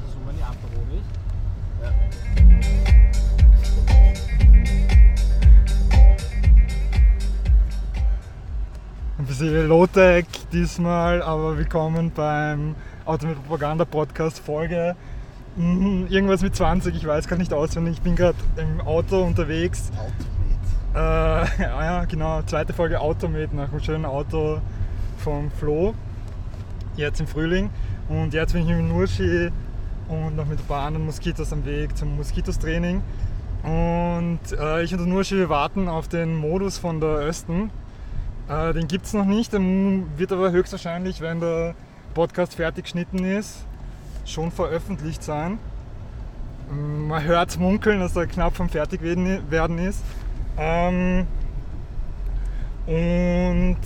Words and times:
machen 0.00 0.12
so 0.12 0.18
meine 0.24 0.44
Apero, 0.44 0.80
nicht? 0.90 1.04
Ja. 1.82 1.92
Ein 9.18 9.26
bisschen 9.26 9.68
Low-Tech 9.68 10.26
diesmal, 10.52 11.22
aber 11.22 11.58
willkommen 11.58 12.10
beim 12.14 12.74
Automobil 13.04 13.42
Propaganda 13.42 13.84
Podcast 13.84 14.38
Folge 14.38 14.96
mm, 15.56 16.06
irgendwas 16.08 16.42
mit 16.42 16.54
20, 16.56 16.94
ich 16.94 17.06
weiß 17.06 17.28
gar 17.28 17.36
nicht 17.36 17.52
auswendig, 17.52 17.94
ich 17.94 18.02
bin 18.02 18.16
gerade 18.16 18.38
im 18.56 18.80
Auto 18.80 19.22
unterwegs. 19.22 19.90
Automate. 20.92 21.58
Äh, 21.58 21.62
ja, 21.62 21.84
ja, 21.84 22.04
genau, 22.04 22.42
zweite 22.42 22.72
Folge 22.72 23.00
Automate 23.00 23.54
nach 23.54 23.70
einem 23.70 23.80
schönen 23.80 24.06
Auto 24.06 24.60
vom 25.18 25.50
Flo, 25.50 25.94
jetzt 26.96 27.20
im 27.20 27.26
Frühling. 27.26 27.70
Und 28.08 28.34
jetzt 28.34 28.54
bin 28.54 28.62
ich 28.62 28.76
mit 28.76 28.88
Nurshi 28.88 29.52
und 30.10 30.34
noch 30.34 30.46
mit 30.46 30.58
ein 30.58 30.66
paar 30.66 30.86
anderen 30.86 31.06
Moskitos 31.06 31.52
am 31.52 31.64
Weg 31.64 31.96
zum 31.96 32.16
Moskitos-Training. 32.16 33.02
Und 33.62 34.40
äh, 34.58 34.82
ich 34.82 34.92
und 34.92 34.98
der 34.98 35.06
Nurshi, 35.06 35.36
wir 35.36 35.48
warten 35.48 35.88
auf 35.88 36.08
den 36.08 36.34
Modus 36.34 36.78
von 36.78 37.00
der 37.00 37.20
Östen. 37.28 37.70
Äh, 38.48 38.72
den 38.72 38.88
gibt 38.88 39.06
es 39.06 39.12
noch 39.12 39.24
nicht, 39.24 39.52
der 39.52 39.60
wird 39.60 40.32
aber 40.32 40.50
höchstwahrscheinlich, 40.50 41.20
wenn 41.20 41.40
der 41.40 41.74
Podcast 42.14 42.54
fertig 42.54 42.84
geschnitten 42.84 43.24
ist, 43.24 43.64
schon 44.24 44.50
veröffentlicht 44.50 45.22
sein. 45.22 45.58
Ähm, 46.70 47.06
Man 47.08 47.22
hört 47.22 47.58
munkeln, 47.60 48.00
dass 48.00 48.16
er 48.16 48.26
knapp 48.26 48.56
vom 48.56 48.68
Fertigwerden 48.68 49.78
ist. 49.78 50.02
Ähm, 50.58 51.26
und 52.86 53.78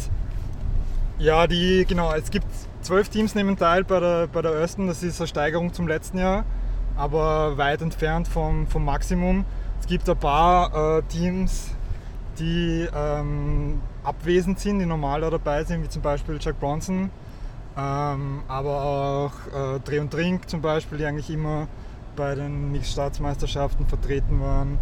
ja, 1.19 1.47
die, 1.47 1.85
genau, 1.87 2.15
es 2.15 2.31
gibt 2.31 2.47
zwölf 2.85 3.09
Teams 3.09 3.35
nehmen 3.35 3.57
teil 3.57 3.83
bei 3.83 3.99
der, 3.99 4.27
bei 4.27 4.43
der 4.43 4.53
Östen, 4.53 4.87
das 4.87 5.03
ist 5.03 5.21
eine 5.21 5.27
Steigerung 5.27 5.73
zum 5.73 5.89
letzten 5.89 6.19
Jahr, 6.19 6.45
aber 6.97 7.57
weit 7.57 7.83
entfernt 7.83 8.29
vom, 8.29 8.67
vom 8.67 8.85
Maximum. 8.85 9.45
Es 9.81 9.87
gibt 9.87 10.09
ein 10.09 10.17
paar 10.17 10.99
äh, 10.99 11.03
Teams, 11.03 11.71
die 12.39 12.87
ähm, 12.95 13.81
abwesend 14.03 14.61
sind, 14.61 14.79
die 14.79 14.87
normal 14.87 15.23
da 15.23 15.31
dabei 15.31 15.65
sind, 15.65 15.83
wie 15.83 15.89
zum 15.89 16.03
Beispiel 16.03 16.39
Jack 16.41 16.61
Bronson, 16.61 17.11
ähm, 17.77 18.43
aber 18.49 18.83
auch 18.83 19.33
äh, 19.47 19.81
Dreh 19.81 20.01
und 20.01 20.13
Drink 20.13 20.49
zum 20.49 20.61
Beispiel, 20.61 20.99
die 20.99 21.07
eigentlich 21.07 21.31
immer 21.31 21.67
bei 22.17 22.35
den 22.35 22.71
Mix-Staatsmeisterschaften 22.71 23.87
vertreten 23.87 24.41
waren. 24.41 24.79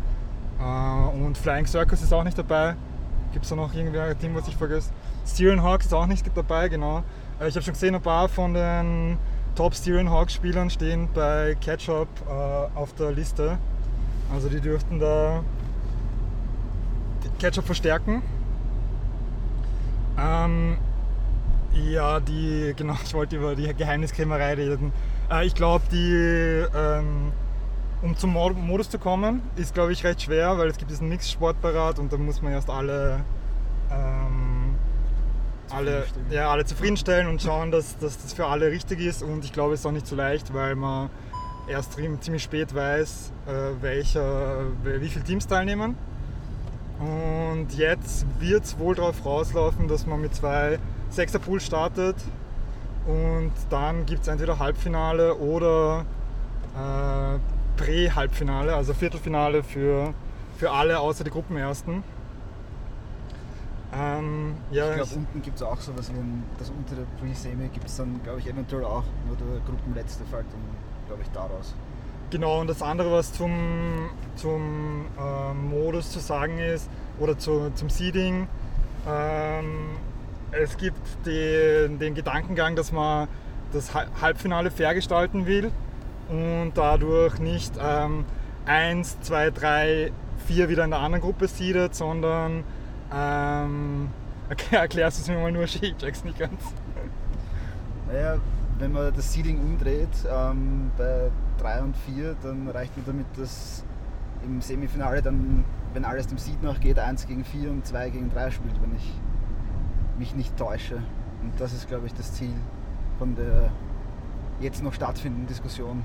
Äh, 0.61 1.25
und 1.25 1.39
Flying 1.39 1.66
Circus 1.66 2.03
ist 2.03 2.12
auch 2.12 2.25
nicht 2.25 2.37
dabei. 2.37 2.75
Gibt 3.33 3.44
es 3.44 3.50
da 3.50 3.56
noch 3.56 3.72
irgendwie 3.72 3.98
ein 3.98 4.19
Team, 4.19 4.34
was 4.34 4.48
ich 4.48 4.56
vergesse? 4.56 4.91
Styrian 5.27 5.62
Hawks 5.62 5.87
ist 5.87 5.94
auch 5.94 6.06
nicht 6.06 6.27
dabei, 6.34 6.69
genau. 6.69 7.03
Äh, 7.43 7.48
ich 7.48 7.55
habe 7.55 7.65
schon 7.65 7.75
gesehen, 7.75 7.95
ein 7.95 8.03
paar 8.03 8.29
von 8.29 8.55
den 8.55 9.19
Top 9.55 9.75
Styrian 9.75 10.11
Hawks 10.11 10.35
Spielern 10.35 10.71
stehen 10.71 11.09
bei 11.12 11.57
Ketchup 11.61 12.09
äh, 12.29 12.79
auf 12.79 12.95
der 12.95 13.12
Liste. 13.12 13.59
Also 14.33 14.49
die 14.49 14.61
dürften 14.61 14.99
da 14.99 15.43
Ketchup 17.39 17.67
verstärken. 17.67 18.23
Ähm, 20.19 20.79
ja, 21.75 22.21
die, 22.21 22.75
genau, 22.77 22.97
ich 23.05 23.12
wollte 23.15 23.37
über 23.37 23.55
die 23.55 23.73
Geheimniskrämerei 23.75 24.55
reden. 24.55 24.93
Äh, 25.31 25.47
ich 25.47 25.55
glaube, 25.55 25.84
die, 25.91 26.65
ähm, 26.75 27.33
um 28.03 28.17
zum 28.17 28.33
Mod- 28.33 28.56
Modus 28.56 28.89
zu 28.91 28.99
kommen, 28.99 29.43
ist, 29.56 29.75
glaube 29.75 29.93
ich, 29.93 30.05
recht 30.05 30.23
schwer, 30.23 30.56
weil 30.59 30.69
es 30.69 30.79
gibt 30.79 30.91
diesen 30.91 31.09
Mix-Sportparat 31.09 31.99
und 31.99 32.12
da 32.12 32.17
muss 32.17 32.43
man 32.43 32.53
erst 32.53 32.71
alle, 32.71 33.21
ähm, 33.91 34.52
alle, 35.73 36.05
Zufriedenstellen. 36.05 36.33
ja, 36.33 36.51
alle 36.51 36.65
zufriedenstellen 36.65 37.27
und 37.28 37.42
schauen, 37.42 37.70
dass, 37.70 37.98
dass 37.98 38.20
das 38.23 38.33
für 38.33 38.47
alle 38.47 38.70
richtig 38.70 39.01
ist. 39.01 39.23
Und 39.23 39.45
ich 39.45 39.53
glaube, 39.53 39.75
es 39.75 39.81
ist 39.81 39.87
auch 39.87 39.92
nicht 39.92 40.06
so 40.06 40.17
leicht, 40.17 40.53
weil 40.55 40.75
man 40.75 41.11
erst 41.69 41.95
ziemlich 41.95 42.42
spät 42.42 42.75
weiß, 42.75 43.33
äh, 43.47 43.83
welcher, 43.83 44.67
wie 44.84 45.09
viele 45.09 45.25
Teams 45.25 45.47
teilnehmen. 45.47 45.97
Und 46.98 47.69
jetzt 47.77 48.27
wird 48.39 48.65
es 48.65 48.78
wohl 48.78 48.94
darauf 48.94 49.25
rauslaufen, 49.25 49.88
dass 49.88 50.06
man 50.06 50.21
mit 50.21 50.34
zwei 50.34 50.78
Sechser-Pool 51.10 51.60
startet 51.60 52.16
und 53.06 53.53
dann 53.71 54.06
gibt 54.06 54.22
es 54.22 54.28
entweder 54.28 54.59
Halbfinale 54.59 55.34
oder 55.34 56.04
äh, 56.77 57.39
Prä-Halbfinale, 57.83 58.75
also 58.75 58.94
Viertelfinale 58.94 59.62
für, 59.62 60.15
für 60.59 60.71
alle 60.71 61.00
außer 61.00 61.25
die 61.25 61.31
Gruppenersten. 61.31 62.04
Ähm, 63.92 64.64
ja, 64.70 64.88
Ich 64.91 64.94
glaube, 64.94 65.14
unten 65.14 65.42
gibt 65.42 65.56
es 65.56 65.62
auch 65.62 65.80
sowas 65.80 66.10
wie 66.12 66.19
ein, 66.19 66.50
das 66.58 66.70
unter 66.70 66.94
der 66.97 67.04
Pre-Semi 67.20 67.69
gibt 67.69 67.88
es 67.88 67.97
dann, 67.97 68.22
glaube 68.22 68.41
ich, 68.41 68.47
eventuell 68.48 68.84
auch 68.84 69.04
nur 69.26 69.36
der 69.36 69.60
Gruppenletzte 69.60 70.25
fällt 70.25 70.47
dann, 70.53 70.80
glaube 71.06 71.22
ich, 71.22 71.30
daraus. 71.30 71.76
Genau, 72.30 72.60
und 72.60 72.69
das 72.69 72.80
andere, 72.80 73.12
was 73.12 73.32
zum, 73.34 74.10
zum 74.36 75.10
ähm, 75.19 75.69
Modus 75.69 76.10
zu 76.10 76.20
sagen 76.20 76.58
ist, 76.58 76.91
oder 77.19 77.36
zu, 77.36 77.70
zum 77.75 77.91
Seeding, 77.91 78.48
ähm, 79.06 80.00
es 80.50 80.76
gibt 80.78 81.26
den, 81.26 81.98
den 81.98 82.14
Gedankengang, 82.14 82.76
dass 82.76 82.92
man 82.92 83.28
das 83.72 83.94
Ha- 83.94 84.06
Halbfinale 84.20 84.70
fair 84.70 84.94
gestalten 84.94 85.47
will 85.47 85.70
und 86.28 86.72
dadurch 86.74 87.38
nicht 87.38 87.74
ähm, 87.78 88.24
1, 88.64 89.20
2, 89.20 89.50
3, 89.50 90.12
4 90.47 90.69
wieder 90.70 90.84
in 90.84 90.91
der 90.91 91.00
anderen 91.00 91.22
Gruppe 91.22 91.48
seedet, 91.48 91.94
sondern 91.94 92.64
ähm, 93.15 94.09
erklär- 94.49 94.81
erklärst 94.81 95.19
du 95.19 95.23
es 95.23 95.28
mir 95.28 95.43
mal 95.43 95.53
nur, 95.53 95.65
ich 95.65 95.81
check's 95.99 96.25
nicht 96.25 96.39
ganz. 96.39 96.61
Naja, 98.11 98.37
wenn 98.78 98.93
man 98.93 99.12
das 99.15 99.33
Seeding 99.33 99.59
umdreht 99.59 100.09
ähm, 100.31 100.91
bei 100.99 101.31
3 101.59 101.83
und 101.83 101.97
4, 101.97 102.37
dann 102.43 102.69
reicht 102.69 102.97
mir 102.97 103.05
damit, 103.05 103.27
dass 103.37 103.84
im 104.45 104.61
Semifinale 104.61 105.22
dann, 105.22 105.65
wenn 105.95 106.05
alles 106.05 106.27
dem 106.27 106.39
Seed 106.39 106.62
nachgeht, 106.62 106.99
1 106.99 107.27
gegen 107.27 107.45
4 107.45 107.71
und 107.71 107.87
2 107.87 108.11
gegen 108.11 108.31
3 108.31 108.51
spielt, 108.51 108.81
wenn 108.83 108.95
ich 108.97 109.12
mich 110.19 110.34
nicht 110.34 110.56
täusche. 110.56 110.97
Und 111.43 111.53
das 111.59 111.72
ist, 111.72 111.89
glaube 111.89 112.06
ich, 112.06 112.15
das 112.15 112.33
Ziel 112.33 112.53
von 113.19 113.34
der 113.34 113.71
jetzt 114.61 114.83
noch 114.83 114.93
stattfindenden 114.93 115.47
Diskussion. 115.47 116.03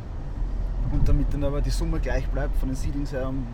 Und 0.91 1.07
damit 1.09 1.33
dann 1.33 1.43
aber 1.43 1.61
die 1.61 1.69
Summe 1.69 1.99
gleich 1.99 2.27
bleibt 2.29 2.55
von 2.57 2.69
den 2.69 2.75
Seedings 2.75 3.11
her, 3.11 3.27
um, 3.27 3.45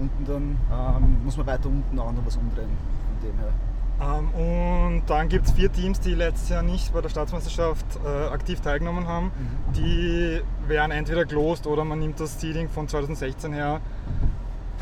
unten 0.00 0.24
dann 0.24 0.58
ähm, 0.72 1.24
muss 1.24 1.36
man 1.36 1.46
weiter 1.46 1.68
unten 1.68 1.98
auch 1.98 2.12
noch 2.12 2.24
was 2.26 2.36
umdrehen. 2.36 2.70
Von 3.20 3.28
dem 3.28 3.38
her. 3.38 3.52
Ähm, 4.00 4.28
und 4.34 5.02
dann 5.06 5.28
gibt 5.28 5.46
es 5.46 5.52
vier 5.52 5.70
Teams, 5.70 6.00
die 6.00 6.14
letztes 6.14 6.48
Jahr 6.48 6.62
nicht 6.62 6.92
bei 6.92 7.00
der 7.00 7.08
Staatsmeisterschaft 7.08 7.86
äh, 8.04 8.26
aktiv 8.28 8.60
teilgenommen 8.60 9.06
haben. 9.06 9.30
Die 9.76 10.40
werden 10.66 10.90
entweder 10.90 11.24
gelost 11.24 11.66
oder 11.66 11.84
man 11.84 12.00
nimmt 12.00 12.18
das 12.18 12.40
Seeding 12.40 12.68
von 12.68 12.88
2016 12.88 13.52
her. 13.52 13.80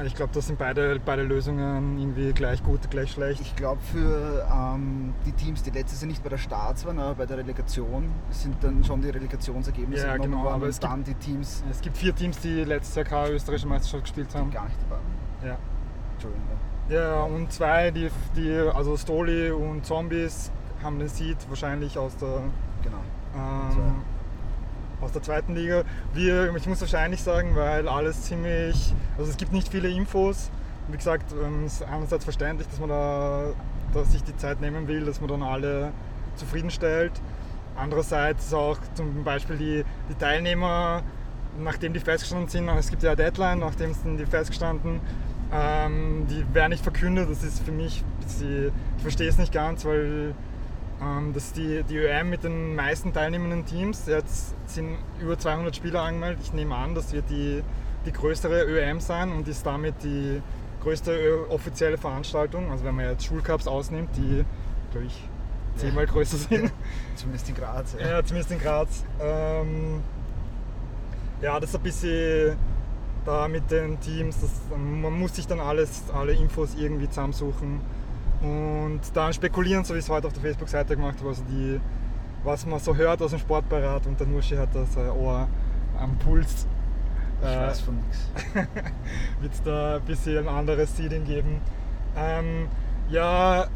Ich 0.04 0.14
glaube, 0.14 0.32
das 0.32 0.47
sind 0.47 0.58
beide, 0.58 0.98
beide 1.04 1.22
Lösungen 1.22 1.98
irgendwie 1.98 2.32
gleich 2.32 2.62
gut, 2.64 2.91
gleich 2.91 3.12
schlecht. 3.12 3.41
Ich 3.42 3.54
glaube, 3.54 3.80
für 3.92 4.47
ähm, 4.50 5.12
die 5.26 5.32
Teams, 5.32 5.62
die 5.62 5.70
letztes 5.70 6.00
Jahr 6.00 6.08
nicht 6.08 6.22
bei 6.22 6.30
der 6.30 6.38
Starts 6.38 6.84
waren, 6.86 6.98
aber 6.98 7.14
bei 7.14 7.26
der 7.26 7.38
Relegation, 7.38 8.10
sind 8.30 8.56
dann 8.64 8.82
schon 8.82 9.03
die 9.03 9.10
Relegationsergebnisse 9.10 10.06
Ja, 10.06 10.16
genau, 10.16 10.48
aber 10.48 10.66
es 10.66 10.80
gibt- 10.80 10.91
dann 10.92 11.04
die 11.04 11.14
Teams, 11.14 11.62
Es 11.70 11.80
gibt 11.82 11.97
vier 11.98 12.14
Teams, 12.14 12.38
die 12.41 12.64
letztes 12.64 12.94
Jahr 12.97 13.04
keine 13.04 13.30
österreichische 13.34 13.69
Meisterschaft 13.69 14.04
gespielt 14.04 14.34
haben. 14.34 14.50
gar 14.50 14.64
nicht 14.64 14.76
dabei. 14.88 15.00
Ja. 15.47 15.56
Entschuldigung. 16.14 16.47
ja. 16.88 16.97
Ja, 16.98 17.22
und 17.22 17.53
zwei, 17.53 17.91
die, 17.91 18.10
die 18.34 18.50
also 18.74 18.97
Stoli 18.97 19.50
und 19.50 19.84
Zombies, 19.86 20.50
haben 20.82 20.98
den 20.98 21.09
Seed 21.09 21.36
wahrscheinlich 21.48 21.97
aus 21.97 22.16
der 22.16 22.41
Genau. 22.82 22.98
ähm, 23.36 24.03
aus 25.02 25.12
der 25.12 25.22
zweiten 25.22 25.54
Liga. 25.54 25.84
Wir, 26.14 26.54
ich 26.54 26.66
muss 26.66 26.80
wahrscheinlich 26.80 27.22
sagen, 27.22 27.54
weil 27.56 27.88
alles 27.88 28.22
ziemlich, 28.22 28.94
also 29.18 29.30
es 29.30 29.36
gibt 29.36 29.52
nicht 29.52 29.68
viele 29.68 29.88
Infos. 29.88 30.50
Wie 30.88 30.96
gesagt, 30.96 31.32
ähm, 31.32 31.64
es 31.66 31.74
ist 31.74 31.82
einerseits 31.82 32.24
verständlich, 32.24 32.68
dass 32.68 32.80
man 32.80 32.88
da 32.88 33.52
dass 33.92 34.12
sich 34.12 34.22
die 34.22 34.36
Zeit 34.36 34.60
nehmen 34.60 34.88
will, 34.88 35.04
dass 35.04 35.20
man 35.20 35.28
dann 35.28 35.42
alle 35.42 35.92
zufriedenstellt. 36.36 37.12
Andererseits 37.76 38.46
ist 38.46 38.54
auch 38.54 38.78
zum 38.94 39.24
Beispiel 39.24 39.56
die, 39.56 39.84
die 40.10 40.14
Teilnehmer, 40.14 41.02
nachdem 41.59 41.92
die 41.92 42.00
festgestanden 42.00 42.48
sind, 42.48 42.68
es 42.68 42.91
gibt 42.91 43.03
ja 43.03 43.10
eine 43.10 43.16
Deadline, 43.16 43.59
nachdem 43.59 43.92
sind 43.94 44.18
die 44.18 44.27
festgestanden, 44.27 45.00
ähm, 45.53 46.27
die 46.28 46.44
werden 46.54 46.71
nicht 46.71 46.82
verkündet. 46.82 47.30
Das 47.30 47.42
ist 47.42 47.60
für 47.62 47.72
mich, 47.72 48.04
ich 48.27 48.72
verstehe 49.03 49.28
es 49.28 49.38
nicht 49.38 49.53
ganz, 49.53 49.84
weil 49.84 50.34
das 51.33 51.47
ist 51.47 51.57
die, 51.57 51.83
die 51.84 51.97
ÖM 51.97 52.31
mit 52.31 52.45
den 52.45 52.75
meisten 52.75 53.13
teilnehmenden 53.13 53.65
Teams. 53.66 54.07
Jetzt 54.07 54.54
sind 54.66 54.97
über 55.21 55.39
200 55.39 55.75
Spieler 55.75 56.03
angemeldet. 56.03 56.41
Ich 56.43 56.53
nehme 56.53 56.75
an, 56.75 56.95
das 56.95 57.13
wird 57.13 57.28
die, 57.31 57.63
die 58.07 58.13
größere 58.13 58.65
ÖM 58.65 59.01
sein 59.01 59.33
und 59.33 59.49
ist 59.49 59.65
damit 59.65 59.95
die 60.03 60.41
größte 60.83 61.47
offizielle 61.49 61.99
Veranstaltung. 61.99 62.71
Also 62.71 62.84
wenn 62.84 62.95
man 62.95 63.07
jetzt 63.07 63.25
Schulcups 63.25 63.66
ausnimmt, 63.66 64.10
die, 64.16 64.45
glaube 64.91 65.07
ich, 65.07 65.28
zehnmal 65.77 66.07
größer 66.07 66.37
sind. 66.37 66.72
Zumindest 67.16 67.49
in 67.49 67.54
Graz. 67.54 67.97
Ja. 67.99 68.09
Ja, 68.09 68.25
zumindest 68.25 68.53
in 68.53 68.59
Graz. 68.60 69.04
Ähm, 69.21 70.03
ja, 71.41 71.59
das 71.59 71.71
ist 71.71 71.77
ein 71.77 71.83
bisschen 71.83 72.57
da 73.25 73.49
mit 73.49 73.71
den 73.71 73.99
Teams. 74.01 74.41
Das, 74.41 74.51
man 74.77 75.19
muss 75.19 75.37
sich 75.37 75.47
dann 75.47 75.60
alles, 75.60 76.04
alle 76.13 76.33
Infos 76.33 76.75
irgendwie 76.77 77.09
zusammensuchen 77.09 77.81
und 78.42 79.00
dann 79.15 79.33
spekulieren, 79.33 79.84
so 79.84 79.94
wie 79.94 79.98
ich 79.98 80.04
es 80.04 80.10
heute 80.10 80.27
auf 80.27 80.33
der 80.33 80.42
Facebook-Seite 80.42 80.97
gemacht 80.97 81.18
habe. 81.18 81.28
Also 81.28 81.42
die, 81.44 81.80
was 82.44 82.66
man 82.66 82.80
so 82.80 82.94
hört 82.94 83.22
aus 83.22 83.30
dem 83.30 83.39
Sportbeirat 83.39 84.06
und 84.06 84.18
der 84.18 84.27
Nurschi 84.27 84.56
hat 84.56 84.74
da 84.74 84.84
sein 84.84 85.10
Ohr 85.10 85.48
am 85.98 86.18
Puls 86.18 86.66
Ich 87.41 87.48
äh, 87.48 87.60
weiß 87.60 87.80
von 87.80 87.97
nichts. 87.97 88.28
wird 89.41 89.53
es 89.53 89.62
da 89.62 89.97
ein 89.97 90.03
bisschen 90.03 90.48
ein 90.48 90.54
anderes 90.54 90.97
Seeding 90.97 91.24
geben. 91.24 91.60
Ähm, 92.16 92.68
ja, 93.09 93.66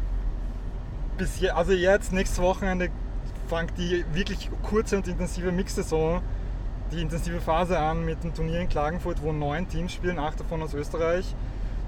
bis 1.17 1.39
je, 1.39 1.49
also 1.49 1.71
jetzt, 1.71 2.11
nächstes 2.11 2.41
Wochenende, 2.41 2.89
fängt 3.47 3.77
die 3.77 4.03
wirklich 4.13 4.49
kurze 4.63 4.97
und 4.97 5.07
intensive 5.07 5.51
Mix-Saison, 5.51 6.21
die 6.91 7.01
intensive 7.01 7.39
Phase 7.39 7.79
an 7.79 8.03
mit 8.03 8.23
dem 8.23 8.33
Turnier 8.33 8.59
in 8.59 8.69
Klagenfurt, 8.69 9.21
wo 9.21 9.31
neun 9.31 9.67
Teams 9.69 9.93
spielen, 9.93 10.19
acht 10.19 10.39
davon 10.39 10.61
aus 10.61 10.73
Österreich. 10.73 11.33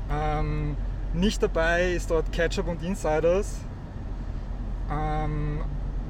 Ähm, 0.09 0.77
nicht 1.13 1.41
dabei 1.41 1.91
ist 1.93 2.11
dort 2.11 2.31
Ketchup 2.31 2.67
und 2.67 2.83
Insiders. 2.83 3.59
Ähm, 4.91 5.61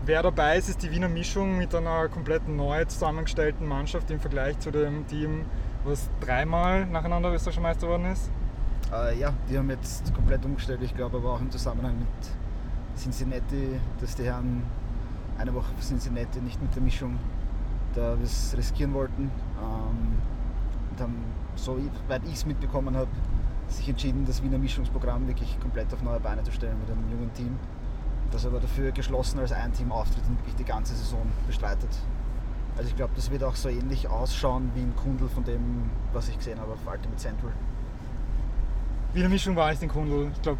wer 0.05 0.23
dabei 0.23 0.57
ist, 0.57 0.69
ist 0.69 0.83
die 0.83 0.91
Wiener 0.91 1.09
Mischung 1.09 1.57
mit 1.57 1.73
einer 1.73 2.07
komplett 2.09 2.47
neu 2.47 2.85
zusammengestellten 2.85 3.67
Mannschaft 3.67 4.09
im 4.11 4.19
Vergleich 4.19 4.59
zu 4.59 4.71
dem 4.71 5.07
Team, 5.07 5.45
was 5.83 6.09
dreimal 6.19 6.85
nacheinander 6.85 7.33
österreichischer 7.33 7.61
Meister 7.61 7.87
geworden 7.87 8.05
ist. 8.05 8.29
Äh, 8.93 9.19
ja, 9.19 9.33
die 9.49 9.57
haben 9.57 9.69
jetzt 9.69 10.13
komplett 10.13 10.43
umgestellt. 10.45 10.81
Ich 10.81 10.95
glaube 10.95 11.17
aber 11.17 11.33
auch 11.33 11.41
im 11.41 11.51
Zusammenhang 11.51 11.99
mit 11.99 12.97
Cincinnati, 12.97 13.79
dass 14.01 14.15
die 14.15 14.23
Herren 14.23 14.63
eine 15.37 15.53
Woche 15.53 15.71
für 15.77 15.85
Cincinnati 15.85 16.39
nicht 16.41 16.61
mit 16.61 16.75
der 16.75 16.81
Mischung 16.81 17.17
da 17.95 18.15
riskieren 18.57 18.93
wollten. 18.93 19.31
Ähm, 19.61 20.17
und 20.91 21.01
haben, 21.01 21.15
so 21.55 21.77
weit 22.07 22.21
ich 22.25 22.33
es 22.33 22.45
mitbekommen 22.45 22.95
habe, 22.95 23.09
sich 23.71 23.89
entschieden, 23.89 24.25
das 24.25 24.43
Wiener 24.43 24.57
Mischungsprogramm 24.57 25.27
wirklich 25.27 25.59
komplett 25.59 25.93
auf 25.93 26.01
neue 26.01 26.19
Beine 26.19 26.43
zu 26.43 26.51
stellen 26.51 26.77
mit 26.79 26.89
einem 26.89 27.09
jungen 27.11 27.33
Team. 27.33 27.57
Das 28.31 28.45
aber 28.45 28.59
dafür 28.59 28.91
geschlossen 28.91 29.39
als 29.39 29.51
ein 29.51 29.73
Team 29.73 29.91
auftritt 29.91 30.23
und 30.27 30.37
wirklich 30.39 30.55
die 30.55 30.65
ganze 30.65 30.93
Saison 30.93 31.25
bestreitet. 31.47 31.89
Also 32.77 32.89
ich 32.89 32.95
glaube, 32.95 33.13
das 33.15 33.31
wird 33.31 33.43
auch 33.43 33.55
so 33.55 33.69
ähnlich 33.69 34.07
ausschauen 34.07 34.71
wie 34.75 34.81
ein 34.81 34.95
Kundel 34.95 35.27
von 35.27 35.43
dem, 35.43 35.89
was 36.13 36.29
ich 36.29 36.37
gesehen 36.37 36.59
habe 36.59 36.73
auf 36.73 36.79
Ultimate 36.85 37.17
Central. 37.17 37.51
Wiener 39.13 39.29
Mischung 39.29 39.55
war 39.55 39.73
ich 39.73 39.79
den 39.79 39.89
Kundel. 39.89 40.29
Ich 40.33 40.41
glaube, 40.41 40.59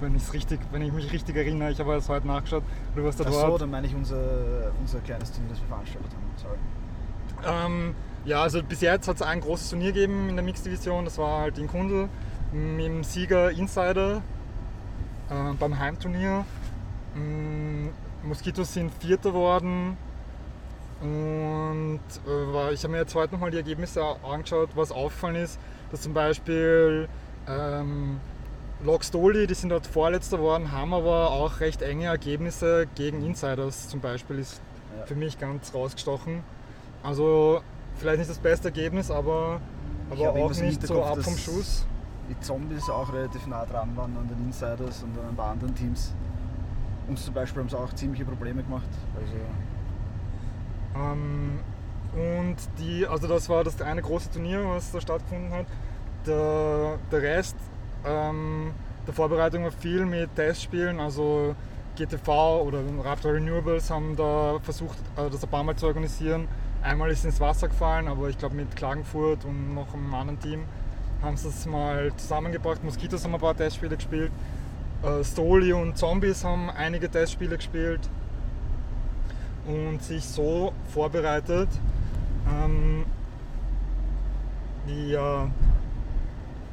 wenn, 0.00 0.16
richtig, 0.32 0.60
wenn 0.70 0.82
ich 0.82 0.92
mich 0.92 1.12
richtig 1.12 1.36
erinnere, 1.36 1.72
ich 1.72 1.80
habe 1.80 1.92
das 1.92 2.08
heute 2.08 2.26
nachgeschaut, 2.26 2.62
du 2.94 3.04
warst 3.04 3.20
da 3.20 3.24
Ach 3.26 3.32
so, 3.32 3.46
dort. 3.48 3.60
dann 3.62 3.70
meine 3.70 3.86
ich 3.86 3.94
unser, 3.94 4.72
unser 4.80 5.00
kleines 5.00 5.32
Turnier, 5.32 5.50
das 5.50 5.60
wir 5.60 5.68
veranstaltet 5.68 6.10
haben. 6.12 6.30
Sorry. 6.36 7.66
Ähm, 7.66 7.94
ja, 8.24 8.42
also 8.42 8.62
bis 8.62 8.80
jetzt 8.80 9.08
hat 9.08 9.16
es 9.16 9.22
ein 9.22 9.40
großes 9.40 9.70
Turnier 9.70 9.92
gegeben 9.92 10.28
in 10.28 10.36
der 10.36 10.44
Mixed-Division, 10.44 11.04
das 11.04 11.18
war 11.18 11.40
halt 11.40 11.58
in 11.58 11.68
Kundl 11.68 12.08
mit 12.52 12.86
dem 12.86 13.04
Sieger 13.04 13.50
Insider 13.50 14.22
äh, 15.30 15.52
beim 15.58 15.78
Heimturnier. 15.78 16.44
Mm, 17.14 17.88
Moskitos 18.22 18.74
sind 18.74 18.92
Vierter 19.00 19.32
worden 19.32 19.96
und 21.00 22.00
äh, 22.26 22.72
ich 22.74 22.82
habe 22.82 22.92
mir 22.92 22.98
jetzt 22.98 23.14
heute 23.14 23.32
nochmal 23.32 23.50
die 23.50 23.56
Ergebnisse 23.56 24.02
angeschaut, 24.22 24.70
was 24.74 24.92
auffallen 24.92 25.36
ist, 25.36 25.58
dass 25.90 26.02
zum 26.02 26.12
Beispiel 26.12 27.08
ähm, 27.48 28.20
Lok 28.84 29.02
Stoli, 29.04 29.46
die 29.46 29.54
sind 29.54 29.70
dort 29.70 29.86
Vorletzter 29.86 30.36
geworden, 30.36 30.72
haben 30.72 30.92
aber 30.92 31.30
auch 31.30 31.60
recht 31.60 31.80
enge 31.82 32.06
Ergebnisse 32.06 32.86
gegen 32.94 33.24
Insiders 33.24 33.88
zum 33.88 34.00
Beispiel, 34.00 34.38
ist 34.38 34.60
Ja. 34.98 35.06
für 35.06 35.14
mich 35.14 35.38
ganz 35.38 35.72
rausgestochen. 35.74 36.42
Also 37.02 37.62
vielleicht 37.96 38.18
nicht 38.18 38.30
das 38.30 38.38
beste 38.38 38.68
Ergebnis, 38.68 39.10
aber, 39.10 39.60
aber 40.10 40.30
auch 40.30 40.54
nicht 40.54 40.86
so 40.86 41.02
ab 41.02 41.18
vom 41.22 41.36
Schuss. 41.36 41.86
Die 42.30 42.40
Zombies 42.40 42.88
auch 42.88 43.12
relativ 43.12 43.46
nah 43.46 43.66
dran 43.66 43.96
waren 43.96 44.16
an 44.16 44.28
den 44.28 44.46
Insiders 44.46 45.02
und 45.02 45.18
an 45.18 45.28
ein 45.28 45.36
paar 45.36 45.50
anderen 45.50 45.74
Teams. 45.74 46.14
Uns 47.08 47.24
zum 47.24 47.34
Beispiel 47.34 47.60
haben 47.60 47.68
sie 47.68 47.78
auch 47.78 47.92
ziemliche 47.92 48.24
Probleme 48.24 48.62
gemacht. 48.62 48.88
Also 49.14 49.34
Ähm, 50.96 51.58
und 52.14 52.56
die, 52.78 53.06
also 53.06 53.26
das 53.26 53.48
war 53.48 53.64
das 53.64 53.80
eine 53.82 54.00
große 54.00 54.30
Turnier, 54.30 54.64
was 54.64 54.92
da 54.92 55.00
stattgefunden 55.00 55.52
hat. 55.52 55.66
Der, 56.26 56.98
der 57.10 57.22
Rest 57.22 57.56
ähm, 58.04 58.72
der 59.06 59.14
Vorbereitung 59.14 59.64
war 59.64 59.72
viel 59.72 60.06
mit 60.06 60.34
Testspielen, 60.34 61.00
also 61.00 61.54
GTV 61.96 62.62
oder 62.62 62.80
Raptor 63.02 63.34
Renewables 63.34 63.90
haben 63.90 64.16
da 64.16 64.58
versucht, 64.62 64.98
äh, 65.16 65.28
das 65.28 65.42
ein 65.42 65.50
paar 65.50 65.64
Mal 65.64 65.76
zu 65.76 65.86
organisieren. 65.86 66.48
Einmal 66.82 67.10
ist 67.10 67.20
es 67.20 67.24
ins 67.26 67.40
Wasser 67.40 67.68
gefallen, 67.68 68.08
aber 68.08 68.28
ich 68.28 68.38
glaube 68.38 68.54
mit 68.54 68.74
Klagenfurt 68.74 69.44
und 69.44 69.74
noch 69.74 69.92
einem 69.92 70.14
anderen 70.14 70.40
Team 70.40 70.64
haben 71.22 71.36
sie 71.36 71.48
es 71.48 71.66
mal 71.66 72.12
zusammengebracht. 72.16 72.82
Moskitos 72.82 73.24
haben 73.24 73.34
ein 73.34 73.40
paar 73.40 73.56
Testspiele 73.56 73.96
gespielt. 73.96 74.32
Äh, 75.02 75.24
Stoli 75.24 75.72
und 75.72 75.96
Zombies 75.96 76.44
haben 76.44 76.70
einige 76.70 77.10
Testspiele 77.10 77.56
gespielt 77.56 78.08
und 79.66 80.02
sich 80.02 80.24
so 80.24 80.72
vorbereitet. 80.92 81.68
Ähm, 82.48 83.04
ja, 84.86 85.50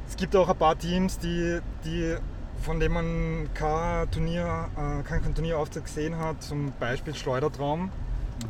es 0.08 0.16
gibt 0.16 0.34
auch 0.34 0.48
ein 0.48 0.56
paar 0.56 0.78
Teams, 0.78 1.18
die, 1.18 1.60
die, 1.84 2.16
von 2.62 2.80
denen 2.80 2.94
man 2.94 3.54
kein 3.54 4.10
Turnier, 4.10 4.68
äh, 4.76 5.02
kein 5.02 5.34
Turnierauftritt 5.34 5.84
gesehen 5.84 6.18
hat, 6.18 6.42
zum 6.42 6.72
Beispiel 6.80 7.14
Schleudertraum. 7.14 7.90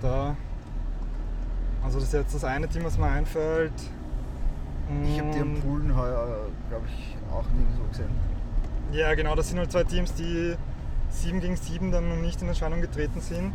Da, 0.01 0.37
also 1.83 1.99
das 1.99 2.09
ist 2.09 2.15
jetzt 2.15 2.35
das 2.35 2.45
eine 2.45 2.69
Team, 2.69 2.85
was 2.85 2.99
mir 2.99 3.07
einfällt. 3.09 3.73
Ich 5.05 5.19
habe 5.21 5.31
die 5.33 5.41
am 5.41 5.55
Und- 5.55 5.61
Poolen 5.63 5.97
heuer, 5.97 6.47
glaube 6.69 6.87
ich, 6.87 7.17
auch 7.33 7.45
nirgendwo 7.51 7.89
gesehen. 7.89 8.11
Ja, 8.93 9.15
genau, 9.15 9.35
das 9.35 9.49
sind 9.49 9.59
halt 9.59 9.71
zwei 9.71 9.85
Teams, 9.85 10.15
die 10.15 10.55
7 11.11 11.41
gegen 11.41 11.57
7 11.57 11.91
dann 11.93 12.09
noch 12.09 12.17
nicht 12.17 12.41
in 12.43 12.49
Erscheinung 12.49 12.81
getreten 12.81 13.21
sind. 13.21 13.53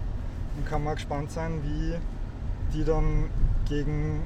Und 0.56 0.66
kann 0.68 0.84
mal 0.84 0.94
gespannt 0.94 1.32
sein, 1.32 1.62
wie 1.64 1.96
die 2.78 2.84
dann 2.84 3.30
gegen 3.68 4.22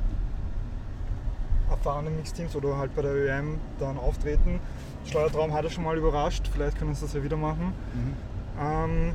erfahrene 1.70 2.10
Mixteams 2.10 2.56
oder 2.56 2.78
halt 2.78 2.96
bei 2.96 3.02
der 3.02 3.14
ÖM 3.14 3.60
dann 3.80 3.98
auftreten. 3.98 4.60
Steuertraum 5.06 5.54
hat 5.54 5.64
er 5.64 5.70
schon 5.70 5.84
mal 5.86 5.98
überrascht, 5.98 6.50
vielleicht 6.52 6.78
können 6.78 6.94
sie 6.96 7.02
das 7.06 7.14
ja 7.14 7.24
wieder 7.24 7.38
machen. 7.38 7.74
Mhm. 7.94 8.14
Ähm, 8.62 9.14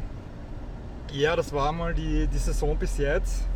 ja, 1.13 1.37
das 1.37 1.53
war 1.53 1.73
mal 1.73 1.93
die, 1.95 2.27
die 2.27 2.39
Saison 2.39 2.77
bis 2.77 2.97
jetzt. 2.99 3.47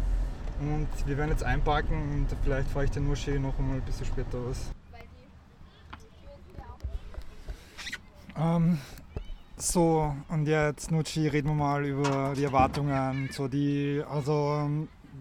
Und 0.61 0.88
wir 1.06 1.17
werden 1.19 1.31
jetzt 1.31 1.44
einpacken 1.44 1.94
und 1.94 2.26
vielleicht 2.43 2.69
fahre 2.70 2.87
ich 2.87 2.91
den 2.91 3.06
Moschee 3.06 3.38
noch 3.38 3.58
einmal 3.58 3.76
ein 3.76 3.82
bisschen 3.82 4.06
später 4.06 4.38
aus. 4.38 4.70
Ähm, 8.38 8.79
so, 9.56 10.14
und 10.29 10.47
jetzt, 10.47 10.91
Nucci, 10.91 11.29
reden 11.29 11.49
wir 11.49 11.55
mal 11.55 11.85
über 11.85 12.32
die 12.37 12.44
Erwartungen. 12.44 13.29
So 13.32 13.49
die, 13.49 14.03
also, 14.08 14.69